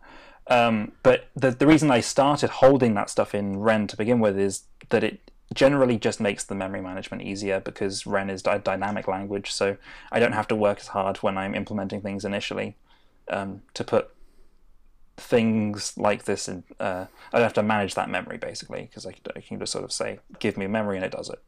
Um, 0.48 0.92
but 1.02 1.28
the 1.36 1.50
the 1.50 1.66
reason 1.66 1.90
I 1.90 2.00
started 2.00 2.50
holding 2.50 2.94
that 2.94 3.10
stuff 3.10 3.34
in 3.34 3.58
Wren 3.58 3.86
to 3.88 3.96
begin 3.96 4.18
with 4.18 4.38
is 4.38 4.64
that 4.88 5.04
it 5.04 5.30
generally 5.54 5.98
just 5.98 6.20
makes 6.20 6.44
the 6.44 6.54
memory 6.54 6.80
management 6.80 7.22
easier 7.22 7.60
because 7.60 8.06
Wren 8.06 8.30
is 8.30 8.42
a 8.46 8.58
dynamic 8.58 9.08
language, 9.08 9.50
so 9.50 9.76
I 10.12 10.20
don't 10.20 10.32
have 10.32 10.48
to 10.48 10.56
work 10.56 10.78
as 10.80 10.88
hard 10.88 11.18
when 11.18 11.38
I'm 11.38 11.54
implementing 11.54 12.00
things 12.00 12.24
initially 12.24 12.76
um, 13.30 13.62
to 13.74 13.84
put 13.84 14.10
things 15.16 15.96
like 15.96 16.24
this 16.24 16.48
in. 16.48 16.64
Uh, 16.78 17.06
I 17.32 17.38
don't 17.38 17.44
have 17.44 17.54
to 17.54 17.62
manage 17.62 17.94
that 17.94 18.08
memory 18.08 18.38
basically 18.38 18.82
because 18.82 19.06
I, 19.06 19.14
I, 19.34 19.40
can 19.40 19.58
just 19.58 19.72
sort 19.72 19.84
of 19.84 19.92
say, 19.92 20.20
"Give 20.38 20.56
me 20.56 20.66
memory," 20.66 20.96
and 20.96 21.04
it 21.04 21.12
does 21.12 21.30
it. 21.30 21.42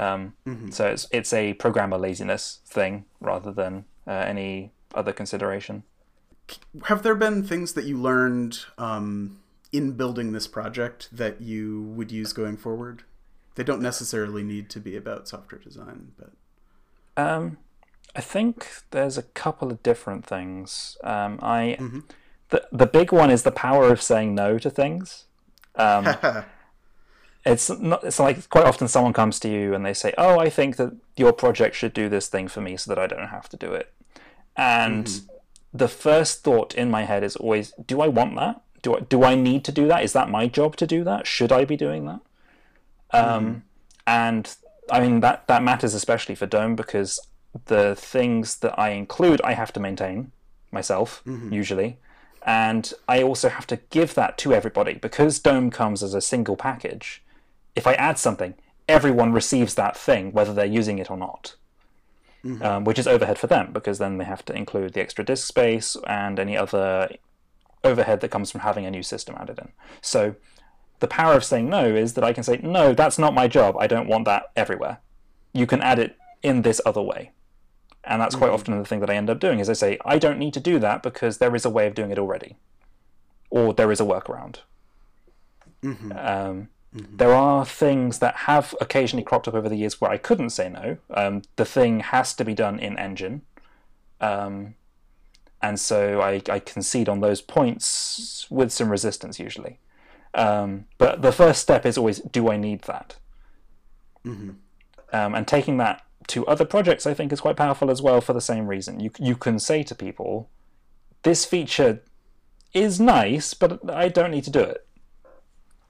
Um, 0.00 0.34
mm-hmm. 0.46 0.70
So 0.70 0.86
it's 0.86 1.06
it's 1.10 1.32
a 1.32 1.54
programmer 1.54 1.98
laziness 1.98 2.60
thing 2.66 3.04
rather 3.20 3.52
than 3.52 3.84
uh, 4.06 4.12
any 4.12 4.72
other 4.94 5.12
consideration. 5.12 5.82
Have 6.84 7.02
there 7.02 7.14
been 7.14 7.42
things 7.42 7.72
that 7.72 7.84
you 7.84 7.98
learned 7.98 8.60
um, 8.78 9.40
in 9.72 9.92
building 9.92 10.32
this 10.32 10.46
project 10.46 11.08
that 11.10 11.40
you 11.40 11.82
would 11.96 12.12
use 12.12 12.32
going 12.32 12.56
forward? 12.56 13.02
They 13.54 13.64
don't 13.64 13.82
necessarily 13.82 14.42
need 14.42 14.68
to 14.70 14.80
be 14.80 14.96
about 14.96 15.28
software 15.28 15.60
design, 15.60 16.12
but 16.18 16.32
um, 17.16 17.58
I 18.16 18.20
think 18.20 18.82
there's 18.90 19.16
a 19.16 19.22
couple 19.22 19.70
of 19.70 19.82
different 19.82 20.26
things. 20.26 20.96
Um, 21.04 21.38
I 21.40 21.76
mm-hmm. 21.78 22.00
the 22.50 22.66
the 22.72 22.86
big 22.86 23.12
one 23.12 23.30
is 23.30 23.42
the 23.42 23.52
power 23.52 23.92
of 23.92 24.02
saying 24.02 24.34
no 24.34 24.58
to 24.58 24.70
things. 24.70 25.26
Um, 25.76 26.16
it's 27.44 27.68
not 27.70 28.02
it's 28.04 28.18
like 28.18 28.48
quite 28.48 28.64
often 28.64 28.88
someone 28.88 29.12
comes 29.12 29.38
to 29.40 29.48
you 29.48 29.74
and 29.74 29.84
they 29.84 29.94
say 29.94 30.12
oh 30.16 30.38
i 30.38 30.48
think 30.48 30.76
that 30.76 30.94
your 31.16 31.32
project 31.32 31.76
should 31.76 31.92
do 31.92 32.08
this 32.08 32.28
thing 32.28 32.48
for 32.48 32.60
me 32.60 32.76
so 32.76 32.90
that 32.90 32.98
i 32.98 33.06
don't 33.06 33.28
have 33.28 33.48
to 33.48 33.56
do 33.56 33.72
it 33.72 33.92
and 34.56 35.06
mm-hmm. 35.06 35.26
the 35.72 35.88
first 35.88 36.42
thought 36.42 36.74
in 36.74 36.90
my 36.90 37.04
head 37.04 37.22
is 37.22 37.36
always 37.36 37.72
do 37.86 38.00
i 38.00 38.08
want 38.08 38.34
that 38.36 38.60
do 38.82 38.96
I, 38.96 39.00
do 39.00 39.24
I 39.24 39.34
need 39.34 39.64
to 39.64 39.72
do 39.72 39.86
that 39.88 40.04
is 40.04 40.12
that 40.12 40.28
my 40.28 40.46
job 40.46 40.76
to 40.76 40.86
do 40.86 41.04
that 41.04 41.26
should 41.26 41.52
i 41.52 41.64
be 41.64 41.76
doing 41.76 42.06
that 42.06 42.20
um, 43.14 43.62
and 44.06 44.56
i 44.90 45.00
mean 45.00 45.20
that 45.20 45.46
that 45.46 45.62
matters 45.62 45.94
especially 45.94 46.34
for 46.34 46.46
dome 46.46 46.74
because 46.76 47.20
the 47.66 47.94
things 47.94 48.56
that 48.58 48.78
i 48.78 48.90
include 48.90 49.40
i 49.42 49.52
have 49.52 49.72
to 49.72 49.80
maintain 49.80 50.32
myself 50.70 51.22
mm-hmm. 51.26 51.52
usually 51.52 51.98
and 52.44 52.92
I 53.08 53.22
also 53.22 53.48
have 53.48 53.66
to 53.68 53.76
give 53.90 54.14
that 54.14 54.36
to 54.38 54.52
everybody 54.52 54.94
because 54.94 55.38
Dome 55.38 55.70
comes 55.70 56.02
as 56.02 56.12
a 56.12 56.20
single 56.20 56.56
package. 56.56 57.22
If 57.74 57.86
I 57.86 57.94
add 57.94 58.18
something, 58.18 58.54
everyone 58.86 59.32
receives 59.32 59.74
that 59.74 59.96
thing, 59.96 60.32
whether 60.32 60.52
they're 60.52 60.66
using 60.66 60.98
it 60.98 61.10
or 61.10 61.16
not. 61.16 61.56
Mm-hmm. 62.44 62.62
Um, 62.62 62.84
which 62.84 62.98
is 62.98 63.06
overhead 63.06 63.38
for 63.38 63.46
them 63.46 63.72
because 63.72 63.96
then 63.96 64.18
they 64.18 64.24
have 64.26 64.44
to 64.44 64.54
include 64.54 64.92
the 64.92 65.00
extra 65.00 65.24
disk 65.24 65.48
space 65.48 65.96
and 66.06 66.38
any 66.38 66.58
other 66.58 67.08
overhead 67.82 68.20
that 68.20 68.30
comes 68.30 68.50
from 68.50 68.60
having 68.60 68.84
a 68.84 68.90
new 68.90 69.02
system 69.02 69.34
added 69.40 69.58
in. 69.58 69.72
So 70.02 70.36
the 71.04 71.08
power 71.08 71.34
of 71.34 71.44
saying 71.44 71.68
no 71.68 71.84
is 71.84 72.14
that 72.14 72.24
I 72.24 72.32
can 72.32 72.42
say, 72.42 72.58
no, 72.62 72.94
that's 72.94 73.18
not 73.18 73.34
my 73.34 73.46
job. 73.46 73.76
I 73.78 73.86
don't 73.86 74.08
want 74.08 74.24
that 74.24 74.44
everywhere. 74.56 75.00
You 75.52 75.66
can 75.66 75.82
add 75.82 75.98
it 75.98 76.16
in 76.42 76.62
this 76.62 76.80
other 76.86 77.02
way. 77.02 77.32
And 78.04 78.22
that's 78.22 78.34
quite 78.34 78.46
mm-hmm. 78.46 78.54
often 78.54 78.78
the 78.78 78.86
thing 78.86 79.00
that 79.00 79.10
I 79.10 79.16
end 79.16 79.28
up 79.28 79.38
doing 79.38 79.58
is 79.58 79.68
I 79.68 79.74
say, 79.74 79.98
I 80.02 80.18
don't 80.18 80.38
need 80.38 80.54
to 80.54 80.60
do 80.60 80.78
that 80.78 81.02
because 81.02 81.36
there 81.36 81.54
is 81.54 81.66
a 81.66 81.70
way 81.70 81.86
of 81.86 81.94
doing 81.94 82.10
it 82.10 82.18
already. 82.18 82.56
Or 83.50 83.74
there 83.74 83.92
is 83.92 84.00
a 84.00 84.04
workaround. 84.04 84.60
Mm-hmm. 85.82 86.12
Um, 86.12 86.68
mm-hmm. 86.96 87.16
There 87.18 87.34
are 87.34 87.66
things 87.66 88.20
that 88.20 88.34
have 88.48 88.74
occasionally 88.80 89.24
cropped 89.24 89.46
up 89.46 89.52
over 89.52 89.68
the 89.68 89.76
years 89.76 90.00
where 90.00 90.10
I 90.10 90.16
couldn't 90.16 90.50
say 90.50 90.70
no. 90.70 90.96
Um, 91.10 91.42
the 91.56 91.66
thing 91.66 92.00
has 92.00 92.32
to 92.36 92.46
be 92.46 92.54
done 92.54 92.78
in 92.78 92.98
engine. 92.98 93.42
Um, 94.22 94.76
and 95.60 95.78
so 95.78 96.22
I, 96.22 96.40
I, 96.48 96.60
concede 96.60 97.10
on 97.10 97.20
those 97.20 97.42
points 97.42 98.46
with 98.48 98.72
some 98.72 98.88
resistance 98.88 99.38
usually. 99.38 99.80
Um, 100.34 100.86
but 100.98 101.22
the 101.22 101.32
first 101.32 101.62
step 101.62 101.86
is 101.86 101.96
always, 101.96 102.20
do 102.20 102.50
I 102.50 102.56
need 102.56 102.82
that? 102.82 103.16
Mm-hmm. 104.26 104.50
Um, 105.12 105.34
and 105.34 105.46
taking 105.46 105.76
that 105.78 106.02
to 106.28 106.46
other 106.46 106.64
projects, 106.64 107.06
I 107.06 107.14
think, 107.14 107.32
is 107.32 107.40
quite 107.40 107.56
powerful 107.56 107.90
as 107.90 108.02
well 108.02 108.20
for 108.20 108.32
the 108.32 108.40
same 108.40 108.66
reason. 108.66 109.00
You 109.00 109.10
you 109.18 109.36
can 109.36 109.58
say 109.58 109.82
to 109.84 109.94
people, 109.94 110.50
"This 111.22 111.44
feature 111.44 112.02
is 112.72 113.00
nice, 113.00 113.54
but 113.54 113.88
I 113.90 114.08
don't 114.08 114.30
need 114.30 114.44
to 114.44 114.50
do 114.50 114.60
it," 114.60 114.86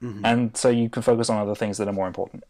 mm-hmm. 0.01 0.25
and 0.25 0.55
so 0.55 0.69
you 0.69 0.89
can 0.89 1.01
focus 1.01 1.29
on 1.29 1.37
other 1.37 1.55
things 1.55 1.77
that 1.77 1.87
are 1.87 1.93
more 1.93 2.07
important. 2.07 2.43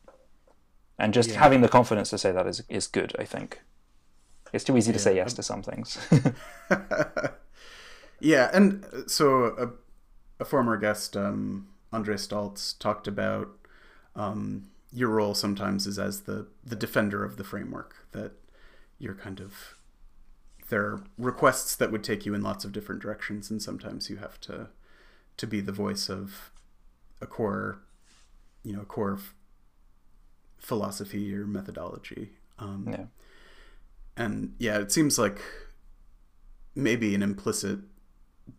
And 0.98 1.14
just 1.14 1.32
yeah. 1.32 1.40
having 1.40 1.62
the 1.62 1.70
confidence 1.70 2.10
to 2.10 2.18
say 2.18 2.32
that 2.32 2.48
is 2.48 2.64
is 2.68 2.88
good. 2.88 3.16
I 3.20 3.26
think 3.26 3.62
it's 4.52 4.64
too 4.64 4.78
easy 4.78 4.92
to 4.92 5.00
say 5.00 5.16
yes 5.16 5.34
to 5.34 5.44
some 5.44 5.62
things. 5.62 5.98
yeah, 8.20 8.50
and 8.54 8.86
so 9.08 9.56
a, 10.40 10.42
a 10.42 10.46
former 10.46 10.78
guest, 10.78 11.16
um, 11.16 11.68
Andre 11.96 12.16
Staltz, 12.16 12.78
talked 12.78 13.08
about. 13.08 13.50
Um, 14.16 14.70
your 14.96 15.10
role 15.10 15.36
sometimes 15.36 15.86
is 15.86 16.00
as 16.00 16.22
the 16.22 16.48
the 16.64 16.76
defender 16.76 17.24
of 17.26 17.36
the 17.36 17.44
framework 17.44 18.08
that 18.14 18.32
you're 18.98 19.14
kind 19.14 19.42
of 19.42 19.76
there 20.70 20.82
are 20.82 21.04
requests 21.18 21.76
that 21.76 21.92
would 21.92 22.04
take 22.04 22.26
you 22.26 22.34
in 22.34 22.42
lots 22.42 22.64
of 22.64 22.72
different 22.72 23.02
directions 23.02 23.52
and 23.52 23.62
sometimes 23.62 24.10
you 24.10 24.18
have 24.18 24.40
to 24.40 24.70
to 25.36 25.46
be 25.46 25.60
the 25.60 25.74
voice 25.74 26.10
of 26.10 26.52
a 27.22 27.28
core 27.28 27.82
you 28.64 28.74
know 28.74 28.82
a 28.82 28.86
core 28.86 29.16
f- 29.16 29.36
philosophy 30.58 31.36
or 31.36 31.46
methodology 31.46 32.30
um, 32.58 32.88
yeah. 32.90 33.06
and 34.16 34.56
yeah 34.58 34.80
it 34.80 34.94
seems 34.94 35.20
like 35.20 35.42
maybe 36.74 37.14
an 37.14 37.22
implicit 37.22 37.80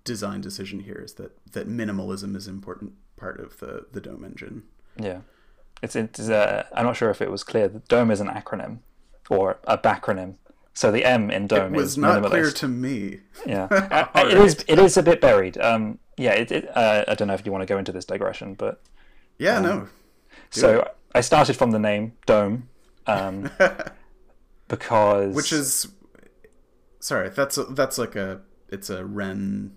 design 0.05 0.43
decision 0.43 0.81
here 0.81 1.01
is 1.03 1.15
that 1.15 1.33
that 1.53 1.67
minimalism 1.67 2.37
is 2.37 2.47
important 2.47 2.93
part 3.17 3.41
of 3.41 3.59
the 3.59 3.87
the 3.93 4.01
dome 4.01 4.25
engine 4.25 4.63
yeah 4.99 5.21
it's, 5.83 5.97
it's 5.97 6.21
uh, 6.21 6.65
I'm 6.73 6.85
not 6.85 6.97
sure 6.97 7.11
if 7.11 7.21
it 7.21 7.31
was 7.31 7.45
clear. 7.45 7.69
The 7.69 7.81
DOME 7.81 8.11
is 8.11 8.21
an 8.21 8.29
acronym 8.29 8.79
or 9.29 9.59
a 9.65 9.77
backronym. 9.77 10.37
So 10.73 10.91
the 10.91 11.05
M 11.05 11.31
in 11.31 11.47
DOME 11.47 11.75
it 11.75 11.77
was 11.77 11.93
is 11.93 11.99
not 11.99 12.25
clear 12.25 12.51
to 12.51 12.69
me. 12.69 13.21
Yeah, 13.47 13.65
uh, 13.71 14.07
it 14.15 14.15
right. 14.15 14.33
is. 14.33 14.65
It 14.69 14.79
is 14.79 14.97
a 14.97 15.03
bit 15.03 15.21
buried. 15.21 15.59
Um, 15.59 15.99
yeah, 16.17 16.33
it, 16.33 16.51
it, 16.51 16.77
uh, 16.77 17.05
I 17.09 17.15
don't 17.15 17.29
know 17.29 17.35
if 17.35 17.45
you 17.45 17.53
want 17.53 17.63
to 17.63 17.67
go 17.67 17.79
into 17.79 17.93
this 17.93 18.05
digression, 18.05 18.55
but 18.55 18.83
yeah, 19.39 19.59
um, 19.59 19.63
no. 19.63 19.81
Do 20.51 20.61
so 20.61 20.81
it. 20.81 20.97
I 21.15 21.21
started 21.21 21.57
from 21.57 21.71
the 21.71 21.79
name 21.79 22.13
Dome, 22.27 22.69
um, 23.07 23.51
because 24.69 25.35
which 25.35 25.53
is 25.53 25.89
sorry, 27.01 27.29
that's 27.31 27.59
a, 27.59 27.65
that's 27.65 27.99
like 27.99 28.17
a 28.17 28.41
it's 28.69 28.91
a 28.91 29.05
wren 29.05 29.77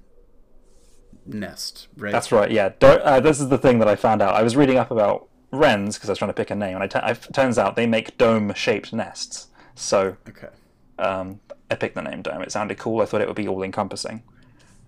nest, 1.33 1.87
right? 1.97 2.11
That's 2.11 2.31
right. 2.31 2.51
Yeah, 2.51 2.71
uh, 2.81 3.19
this 3.19 3.39
is 3.39 3.49
the 3.49 3.57
thing 3.57 3.79
that 3.79 3.87
I 3.87 3.95
found 3.95 4.21
out. 4.21 4.35
I 4.35 4.43
was 4.43 4.55
reading 4.55 4.77
up 4.77 4.91
about 4.91 5.29
wrens 5.51 5.95
because 5.95 6.09
I 6.09 6.11
was 6.11 6.19
trying 6.19 6.29
to 6.29 6.33
pick 6.33 6.51
a 6.51 6.55
name, 6.55 6.75
and 6.79 6.83
it 6.83 7.27
turns 7.33 7.57
out 7.57 7.75
they 7.75 7.87
make 7.87 8.17
dome-shaped 8.17 8.93
nests. 8.93 9.47
So 9.75 10.17
okay. 10.27 10.49
um, 10.97 11.39
I 11.71 11.75
picked 11.75 11.95
the 11.95 12.01
name 12.01 12.21
dome. 12.21 12.41
It 12.41 12.51
sounded 12.51 12.77
cool. 12.77 13.01
I 13.01 13.05
thought 13.05 13.21
it 13.21 13.27
would 13.27 13.35
be 13.35 13.47
all-encompassing. 13.47 14.23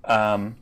Um, 0.05 0.55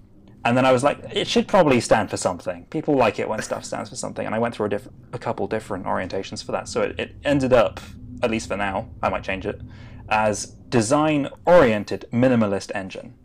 and 0.46 0.56
then 0.56 0.66
I 0.66 0.72
was 0.72 0.84
like, 0.84 1.00
it 1.12 1.28
should 1.28 1.48
probably 1.48 1.80
stand 1.82 2.10
for 2.10 2.18
something. 2.18 2.66
People 2.66 2.96
like 2.96 3.20
it 3.20 3.28
when 3.28 3.42
stuff 3.42 3.66
stands 3.66 3.90
for 3.90 3.96
something, 3.96 4.26
and 4.26 4.34
I 4.34 4.40
went 4.40 4.56
through 4.56 4.68
a, 4.68 4.70
diff- 4.70 4.88
a 5.12 5.20
couple 5.20 5.48
different 5.48 5.86
orientations 5.86 6.44
for 6.44 6.52
that. 6.54 6.68
So 6.68 6.82
it, 6.82 7.00
it 7.00 7.16
ended 7.26 7.52
up, 7.52 7.80
at 8.22 8.32
least 8.32 8.48
for 8.48 8.56
now, 8.56 8.90
I 9.02 9.10
might 9.10 9.24
change 9.24 9.46
it, 9.46 9.62
as 10.08 10.46
design-oriented 10.70 12.06
minimalist 12.12 12.72
engine. 12.74 13.16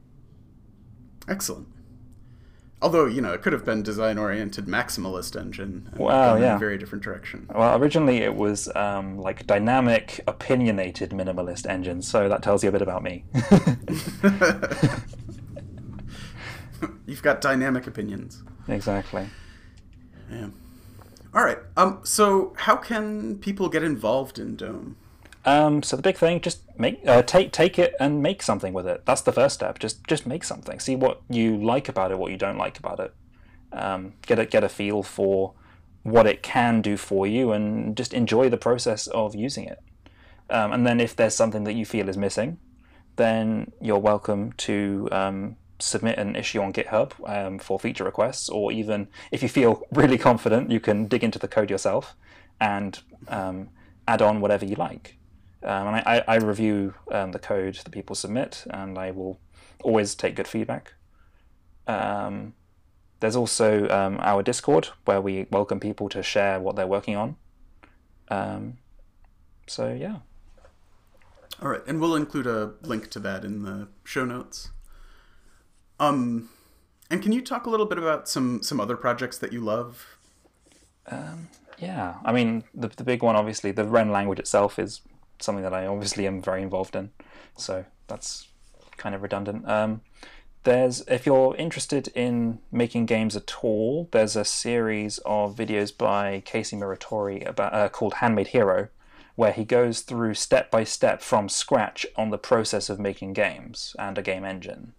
Excellent. 1.29 1.69
Although 2.85 3.07
you 3.07 3.23
know, 3.23 3.33
it 3.33 3.41
could 3.41 3.55
have 3.55 3.65
been 3.65 3.83
design-oriented 3.83 4.67
maximalist 4.67 5.41
engine. 5.41 5.89
Wow, 5.97 6.37
yeah, 6.37 6.51
in 6.51 6.57
a 6.57 6.59
very 6.59 6.77
different 6.77 7.03
direction. 7.03 7.49
Well, 7.53 7.81
originally 7.81 8.19
it 8.19 8.37
was 8.37 8.69
um, 8.77 9.17
like 9.17 9.47
dynamic, 9.47 10.21
opinionated 10.27 11.09
minimalist 11.13 11.67
engine. 11.67 12.03
So 12.03 12.29
that 12.29 12.43
tells 12.43 12.63
you 12.63 12.69
a 12.69 12.73
bit 12.73 12.83
about 12.83 13.03
me. 13.03 13.25
You've 17.07 17.23
got 17.23 17.41
dynamic 17.41 17.87
opinions. 17.87 18.43
Exactly. 18.69 19.31
Yeah. 20.31 20.49
All 21.33 21.43
right. 21.43 21.61
Um. 21.79 22.01
So, 22.03 22.53
how 22.59 22.77
can 22.77 23.39
people 23.39 23.71
get 23.71 23.83
involved 23.83 24.39
in 24.39 24.57
Dome? 24.57 24.99
Um, 25.47 25.83
so 25.83 25.97
the 25.97 26.03
big 26.03 26.17
thing, 26.17 26.41
just 26.41 26.63
make 26.79 27.01
uh, 27.07 27.23
take 27.23 27.53
take 27.53 27.79
it 27.79 27.95
and 28.01 28.23
make 28.23 28.43
something 28.43 28.73
with 28.73 28.87
it. 28.87 29.05
That's 29.05 29.21
the 29.21 29.33
first 29.33 29.55
step. 29.55 29.79
Just 29.79 30.07
just 30.07 30.27
make 30.27 30.45
something. 30.45 30.81
See 30.81 30.97
what 30.97 31.21
you 31.29 31.57
like 31.57 31.89
about 31.89 32.11
it, 32.11 32.19
what 32.19 32.31
you 32.31 32.39
don't 32.39 32.57
like 32.57 32.79
about 32.79 33.01
it. 33.01 33.15
Um, 33.73 34.15
get 34.23 34.39
a 34.39 34.47
get 34.47 34.65
a 34.65 34.69
feel 34.69 35.03
for 35.03 35.53
what 36.03 36.27
it 36.27 36.43
can 36.43 36.81
do 36.81 36.97
for 36.97 37.27
you, 37.27 37.53
and 37.53 37.97
just 37.97 38.15
enjoy 38.15 38.49
the 38.49 38.57
process 38.57 39.07
of 39.09 39.35
using 39.35 39.65
it. 39.65 39.83
Um, 40.49 40.73
and 40.73 40.87
then 40.87 41.01
if 41.01 41.15
there's 41.17 41.35
something 41.35 41.65
that 41.65 41.75
you 41.75 41.85
feel 41.85 42.09
is 42.09 42.17
missing, 42.17 42.59
then 43.17 43.73
you're 43.81 43.99
welcome 43.99 44.53
to 44.53 45.09
um, 45.13 45.57
submit 45.79 46.19
an 46.19 46.37
issue 46.37 46.61
on 46.61 46.73
GitHub 46.73 47.13
um, 47.29 47.59
for 47.59 47.79
feature 47.79 48.05
requests, 48.05 48.49
or 48.49 48.73
even 48.73 49.09
if 49.31 49.43
you 49.43 49.49
feel 49.49 49.83
really 49.93 50.19
confident, 50.19 50.71
you 50.71 50.81
can 50.81 51.07
dig 51.07 51.23
into 51.23 51.39
the 51.39 51.49
code 51.49 51.71
yourself 51.71 52.17
and 52.61 53.01
um, 53.29 53.69
add 54.09 54.23
on 54.23 54.41
whatever 54.41 54.65
you 54.65 54.77
like. 54.77 55.17
Um, 55.65 55.89
and 55.89 55.97
I, 55.97 56.23
I 56.29 56.37
review 56.37 56.95
um, 57.11 57.33
the 57.33 57.39
code 57.39 57.77
that 57.77 57.91
people 57.91 58.15
submit, 58.15 58.65
and 58.71 58.99
I 58.99 59.11
will 59.11 59.41
always 59.83 60.15
take 60.15 60.37
good 60.37 60.49
feedback. 60.49 60.93
Um, 61.87 62.55
there's 63.21 63.37
also 63.37 63.89
um, 63.89 64.19
our 64.21 64.43
Discord 64.43 64.89
where 65.05 65.21
we 65.21 65.47
welcome 65.51 65.81
people 65.81 66.09
to 66.11 66.23
share 66.23 66.61
what 66.61 66.77
they're 66.77 66.87
working 66.87 67.17
on. 67.17 67.37
Um, 68.29 68.79
so 69.67 69.93
yeah. 69.93 70.19
All 71.63 71.69
right, 71.69 71.83
and 71.87 72.01
we'll 72.01 72.17
include 72.17 72.47
a 72.47 72.75
link 72.83 73.11
to 73.11 73.19
that 73.21 73.45
in 73.45 73.63
the 73.63 73.89
show 74.05 74.25
notes. 74.25 74.71
Um, 76.01 76.51
and 77.11 77.23
can 77.23 77.33
you 77.33 77.41
talk 77.41 77.67
a 77.67 77.71
little 77.71 77.87
bit 77.87 77.97
about 77.97 78.29
some 78.29 78.63
some 78.63 78.81
other 78.81 78.97
projects 78.97 79.39
that 79.39 79.53
you 79.53 79.61
love? 79.61 80.19
Um, 81.07 81.49
yeah, 81.79 82.17
I 82.25 82.33
mean 82.33 82.65
the 82.75 82.89
the 82.89 83.05
big 83.05 83.23
one, 83.23 83.37
obviously, 83.37 83.71
the 83.73 83.85
Wren 83.85 84.11
language 84.11 84.39
itself 84.39 84.79
is 84.79 85.01
something 85.45 85.63
that 85.63 85.75
I 85.75 85.87
obviously 85.87 86.27
am 86.27 86.43
very 86.43 86.63
involved 86.63 86.97
in. 86.97 87.11
So 87.57 87.85
that's 88.07 88.49
kind 88.97 89.15
of 89.15 89.23
redundant. 89.23 89.69
Um, 89.69 90.01
there's 90.65 91.03
if 91.03 91.27
you're 91.27 91.55
interested 91.57 92.09
in 92.15 92.59
making 92.73 93.07
games 93.07 93.37
at 93.37 93.63
all, 93.63 94.09
there's 94.13 94.35
a 94.35 94.45
series 94.45 95.19
of 95.19 95.55
videos 95.55 95.97
by 95.97 96.43
Casey 96.45 96.77
Muratori 96.77 97.47
about 97.47 97.75
uh, 97.75 97.89
called 97.91 98.15
Handmade 98.15 98.49
Hero, 98.49 98.89
where 99.37 99.53
he 99.53 99.65
goes 99.65 100.01
through 100.01 100.35
step 100.35 100.71
by 100.71 100.85
step 100.85 101.21
from 101.21 101.49
scratch 101.49 102.07
on 102.17 102.31
the 102.31 102.39
process 102.39 102.89
of 102.89 102.99
making 102.99 103.35
games 103.35 103.95
and 103.99 104.17
a 104.17 104.23
game 104.23 104.45
engine, 104.45 104.95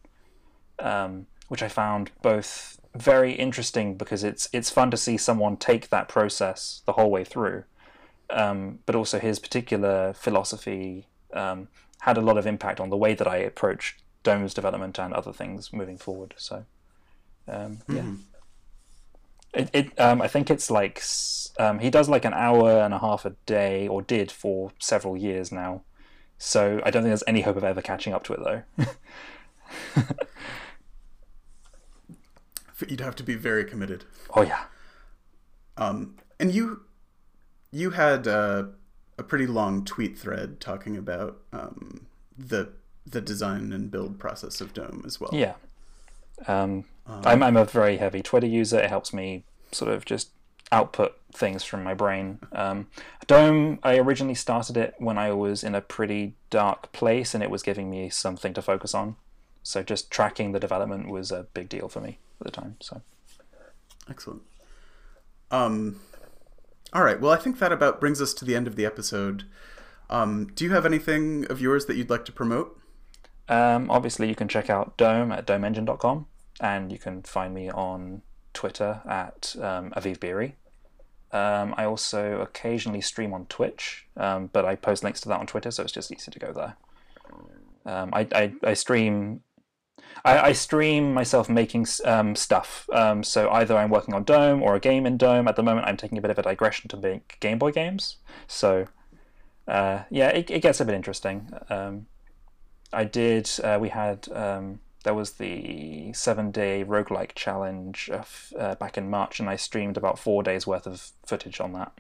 um, 0.78 1.26
which 1.48 1.64
I 1.64 1.68
found 1.68 2.12
both 2.22 2.80
very 2.94 3.34
interesting 3.34 3.96
because 3.96 4.24
it's 4.24 4.48
it's 4.54 4.70
fun 4.70 4.92
to 4.92 4.98
see 4.98 5.18
someone 5.18 5.58
take 5.58 5.90
that 5.90 6.08
process 6.08 6.82
the 6.86 6.94
whole 6.94 7.10
way 7.10 7.24
through 7.24 7.64
um, 8.30 8.80
but 8.86 8.96
also 8.96 9.20
his 9.20 9.40
particular 9.40 10.14
philosophy 10.14 11.08
um, 11.34 11.68
had 12.02 12.18
a 12.18 12.22
lot 12.22 12.38
of 12.38 12.46
impact 12.46 12.80
on 12.80 12.90
the 12.90 12.98
way 12.98 13.14
that 13.14 13.28
I 13.28 13.38
approach 13.38 13.98
Dome's 14.24 14.54
development 14.54 15.00
and 15.00 15.14
other 15.14 15.34
things 15.34 15.72
moving 15.72 15.98
forward. 15.98 16.34
So, 16.38 16.66
um, 17.48 17.80
yeah. 17.88 18.02
Mm-hmm. 18.02 18.16
It, 19.54 19.70
it 19.74 20.00
um, 20.00 20.22
I 20.22 20.28
think 20.28 20.52
it's 20.52 20.70
like 20.70 21.02
um, 21.60 21.80
he 21.80 21.90
does 21.90 22.10
like 22.10 22.26
an 22.26 22.34
hour 22.34 22.82
and 22.82 22.94
a 22.94 23.00
half 23.00 23.24
a 23.24 23.32
day, 23.46 23.88
or 23.88 24.02
did 24.02 24.30
for 24.32 24.72
several 24.80 25.16
years 25.16 25.52
now. 25.52 25.84
So 26.38 26.82
I 26.84 26.92
don't 26.92 27.04
think 27.04 27.12
there's 27.12 27.24
any 27.26 27.42
hope 27.42 27.56
of 27.56 27.64
ever 27.64 27.82
catching 27.82 28.14
up 28.14 28.26
to 28.26 28.34
it, 28.34 28.40
though. 28.44 28.64
you'd 32.88 33.00
have 33.00 33.16
to 33.16 33.24
be 33.24 33.36
very 33.36 33.64
committed. 33.64 34.06
Oh 34.36 34.42
yeah. 34.42 34.66
Um, 35.78 36.16
and 36.40 36.54
you 36.54 36.82
you 37.76 37.90
had 37.90 38.26
uh, 38.26 38.64
a 39.18 39.24
pretty 39.24 39.46
long 39.46 39.84
tweet 39.84 40.18
thread 40.18 40.62
talking 40.62 40.96
about 40.96 41.42
um, 41.52 42.08
the 42.38 42.70
the 43.06 43.20
design 43.20 43.74
and 43.74 43.92
build 43.92 44.18
process 44.18 44.62
of 44.62 44.74
Dome 44.74 45.04
as 45.06 45.20
well. 45.20 45.30
Yeah. 45.34 45.56
Um, 46.48 46.86
I'm, 47.06 47.44
I'm 47.44 47.58
a 47.58 47.66
very 47.66 47.98
heavy 47.98 48.24
Twitter 48.24 48.48
user. 48.48 48.80
It 48.80 48.90
helps 48.90 49.14
me 49.14 49.44
sort 49.72 49.92
of 49.92 50.06
just 50.06 50.30
output 50.72 51.16
things 51.32 51.64
from 51.64 51.84
my 51.84 51.94
brain. 51.94 52.40
Um, 52.52 52.88
Dome, 53.28 53.78
I 53.84 53.98
originally 53.98 54.34
started 54.34 54.76
it 54.76 54.96
when 54.98 55.20
I 55.20 55.34
was 55.34 55.64
in 55.64 55.76
a 55.76 55.82
pretty 55.82 56.34
dark 56.50 56.92
place 56.94 57.36
and 57.36 57.44
it 57.44 57.52
was 57.52 57.62
giving 57.62 57.92
me 57.92 58.10
something 58.10 58.56
to 58.56 58.62
focus 58.62 58.96
on. 58.96 59.18
So 59.62 59.84
just 59.84 60.10
tracking 60.10 60.52
the 60.52 60.60
development 60.60 61.10
was 61.10 61.32
a 61.32 61.46
big 61.54 61.70
deal 61.70 61.90
for 61.90 62.02
me 62.02 62.18
at 62.40 62.46
the 62.46 62.52
time. 62.52 62.78
So 62.80 63.02
excellent. 64.10 64.42
Um, 65.52 66.00
all 66.96 67.04
right. 67.04 67.20
Well, 67.20 67.32
I 67.32 67.38
think 67.38 67.60
that 67.60 67.74
about 67.74 68.00
brings 68.00 68.22
us 68.22 68.34
to 68.36 68.46
the 68.46 68.56
end 68.56 68.68
of 68.68 68.78
the 68.78 68.86
episode. 68.86 69.44
Um, 70.10 70.48
do 70.56 70.64
you 70.64 70.72
have 70.72 70.86
anything 70.86 71.46
of 71.50 71.60
yours 71.60 71.88
that 71.88 71.98
you'd 71.98 72.10
like 72.10 72.24
to 72.26 72.32
promote? 72.32 72.80
Um, 73.50 73.92
obviously, 73.92 74.30
you 74.30 74.36
can 74.36 74.48
check 74.48 74.70
out 74.70 74.98
Dome 74.98 75.32
at 75.32 75.46
domeengine.com, 75.46 76.28
and 76.62 76.92
you 76.92 76.98
can 76.98 77.22
find 77.24 77.54
me 77.54 77.70
on 77.70 78.22
Twitter 78.54 79.02
at 79.06 79.56
um, 79.60 79.92
Aviv 79.92 80.22
Beeri. 80.22 80.56
Um, 81.32 81.76
I 81.78 81.84
also 81.84 82.40
occasionally 82.40 83.02
stream 83.02 83.34
on 83.34 83.46
Twitch, 83.48 84.08
um, 84.16 84.50
but 84.54 84.64
I 84.64 84.76
post 84.76 85.04
links 85.04 85.20
to 85.22 85.30
that 85.30 85.40
on 85.40 85.48
Twitter, 85.48 85.70
so 85.72 85.84
it's 85.84 85.92
just 85.92 86.12
easy 86.12 86.32
to 86.32 86.40
go 86.40 86.54
there. 86.54 86.78
Um, 87.86 88.10
I, 88.14 88.28
I, 88.34 88.54
I, 88.64 88.74
stream. 88.74 89.42
I, 90.24 90.40
I, 90.40 90.52
stream 90.54 91.14
myself 91.14 91.50
making 91.50 91.88
um, 92.06 92.36
stuff. 92.36 92.88
Um, 92.94 93.24
so 93.24 93.50
either 93.52 93.78
I'm 93.78 93.90
working 93.90 94.14
on 94.14 94.24
Dome 94.24 94.64
or 94.64 94.76
a 94.76 94.80
game 94.80 95.06
in 95.06 95.18
Dome. 95.18 95.48
At 95.48 95.56
the 95.56 95.64
moment, 95.64 95.88
I'm 95.88 95.98
taking 95.98 96.18
a 96.18 96.22
bit 96.22 96.32
of 96.32 96.40
a 96.40 96.44
digression 96.44 96.88
to 96.90 96.98
make 96.98 97.38
Game 97.40 97.60
Boy 97.60 97.72
games. 97.72 98.18
So 98.48 98.88
uh, 99.68 100.04
yeah, 100.10 100.30
it, 100.30 100.50
it, 100.50 100.62
gets 100.62 100.80
a 100.80 100.86
bit 100.86 100.96
interesting. 100.96 101.52
Um, 101.70 102.08
I 102.94 103.04
did. 103.04 103.50
Uh, 103.64 103.78
we 103.80 103.90
had 103.90 104.28
um, 104.32 104.80
there 105.04 105.14
was 105.14 105.34
the 105.34 106.14
seven 106.14 106.52
day 106.52 106.84
roguelike 106.88 107.36
challenge 107.36 108.10
uh, 108.12 108.76
back 108.76 108.98
in 108.98 109.10
March, 109.10 109.40
and 109.40 109.50
I 109.50 109.56
streamed 109.56 109.98
about 109.98 110.18
four 110.18 110.44
days 110.44 110.66
worth 110.66 110.88
of 110.88 111.12
footage 111.26 111.60
on 111.60 111.74
that 111.74 111.92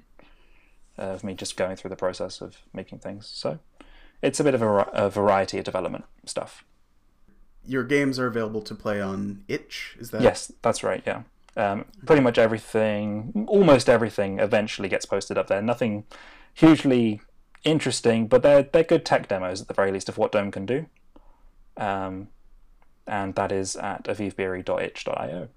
of 0.98 1.24
me 1.24 1.34
just 1.34 1.58
going 1.58 1.76
through 1.76 1.90
the 1.90 1.96
process 1.96 2.42
of 2.42 2.58
making 2.74 3.00
things. 3.00 3.28
So 3.28 3.60
it's 4.22 4.40
a 4.40 4.44
bit 4.44 4.54
of 4.54 4.62
a, 4.62 4.68
a 4.94 5.10
variety 5.10 5.58
of 5.58 5.66
development 5.66 6.06
stuff. 6.26 6.64
Your 7.68 7.84
games 7.84 8.20
are 8.20 8.28
available 8.28 8.62
to 8.62 8.76
play 8.76 9.02
on 9.02 9.44
itch. 9.48 9.96
Is 10.00 10.12
that 10.12 10.22
yes? 10.22 10.52
That's 10.62 10.84
right. 10.84 11.04
Yeah. 11.06 11.24
Um, 11.58 11.86
pretty 12.06 12.22
much 12.22 12.38
everything, 12.38 13.46
almost 13.48 13.88
everything, 13.88 14.40
eventually 14.40 14.90
gets 14.90 15.06
posted 15.06 15.38
up 15.38 15.48
there. 15.48 15.62
Nothing 15.62 16.04
hugely 16.54 17.22
interesting, 17.64 18.28
but 18.28 18.44
they're 18.44 18.64
they're 18.64 18.84
good 18.84 19.06
tech 19.06 19.28
demos 19.28 19.62
at 19.62 19.68
the 19.68 19.74
very 19.74 19.92
least 19.92 20.10
of 20.10 20.18
what 20.18 20.32
Dome 20.32 20.52
can 20.52 20.66
do. 20.66 20.86
Um, 21.78 22.30
and 23.08 23.36
that 23.36 23.52
is 23.52 23.76
at 23.76 24.06
avivbeeri.itch.io. 24.06 25.50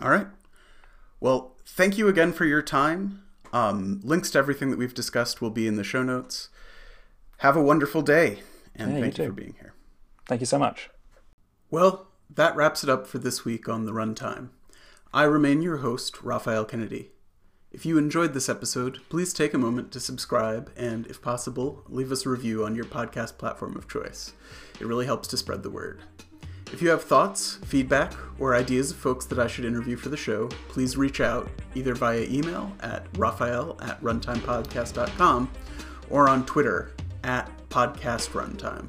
All 0.00 0.10
right. 0.10 0.26
Well, 1.20 1.56
thank 1.66 1.98
you 1.98 2.08
again 2.08 2.32
for 2.32 2.44
your 2.44 2.62
time. 2.62 3.22
Um, 3.52 4.00
links 4.02 4.30
to 4.30 4.38
everything 4.38 4.70
that 4.70 4.78
we've 4.78 4.94
discussed 4.94 5.42
will 5.42 5.50
be 5.50 5.66
in 5.66 5.76
the 5.76 5.84
show 5.84 6.02
notes. 6.02 6.48
Have 7.38 7.56
a 7.56 7.62
wonderful 7.62 8.02
day, 8.02 8.40
and 8.74 8.94
yeah, 8.94 9.00
thank 9.00 9.18
you, 9.18 9.24
you 9.24 9.30
for 9.30 9.34
being 9.34 9.54
here. 9.58 9.74
Thank 10.30 10.42
you 10.42 10.46
so 10.46 10.60
much. 10.60 10.90
Well, 11.72 12.06
that 12.32 12.54
wraps 12.54 12.84
it 12.84 12.88
up 12.88 13.08
for 13.08 13.18
this 13.18 13.44
week 13.44 13.68
on 13.68 13.84
the 13.84 13.90
runtime. 13.90 14.50
I 15.12 15.24
remain 15.24 15.60
your 15.60 15.78
host, 15.78 16.22
Rafael 16.22 16.64
Kennedy. 16.64 17.10
If 17.72 17.84
you 17.84 17.98
enjoyed 17.98 18.32
this 18.32 18.48
episode, 18.48 19.00
please 19.08 19.32
take 19.32 19.54
a 19.54 19.58
moment 19.58 19.90
to 19.90 19.98
subscribe 19.98 20.70
and, 20.76 21.04
if 21.08 21.20
possible, 21.20 21.82
leave 21.88 22.12
us 22.12 22.24
a 22.24 22.28
review 22.28 22.64
on 22.64 22.76
your 22.76 22.84
podcast 22.84 23.38
platform 23.38 23.74
of 23.74 23.88
choice. 23.88 24.34
It 24.78 24.86
really 24.86 25.04
helps 25.04 25.26
to 25.26 25.36
spread 25.36 25.64
the 25.64 25.68
word. 25.68 26.00
If 26.72 26.80
you 26.80 26.90
have 26.90 27.02
thoughts, 27.02 27.58
feedback, 27.64 28.12
or 28.38 28.54
ideas 28.54 28.92
of 28.92 28.98
folks 28.98 29.26
that 29.26 29.40
I 29.40 29.48
should 29.48 29.64
interview 29.64 29.96
for 29.96 30.10
the 30.10 30.16
show, 30.16 30.46
please 30.68 30.96
reach 30.96 31.20
out 31.20 31.50
either 31.74 31.96
via 31.96 32.22
email 32.22 32.72
at 32.82 33.04
raphael 33.18 33.76
at 33.82 34.00
runtimepodcast.com 34.00 35.50
or 36.08 36.28
on 36.28 36.46
Twitter 36.46 36.92
at 37.24 37.50
podcastruntime. 37.68 38.88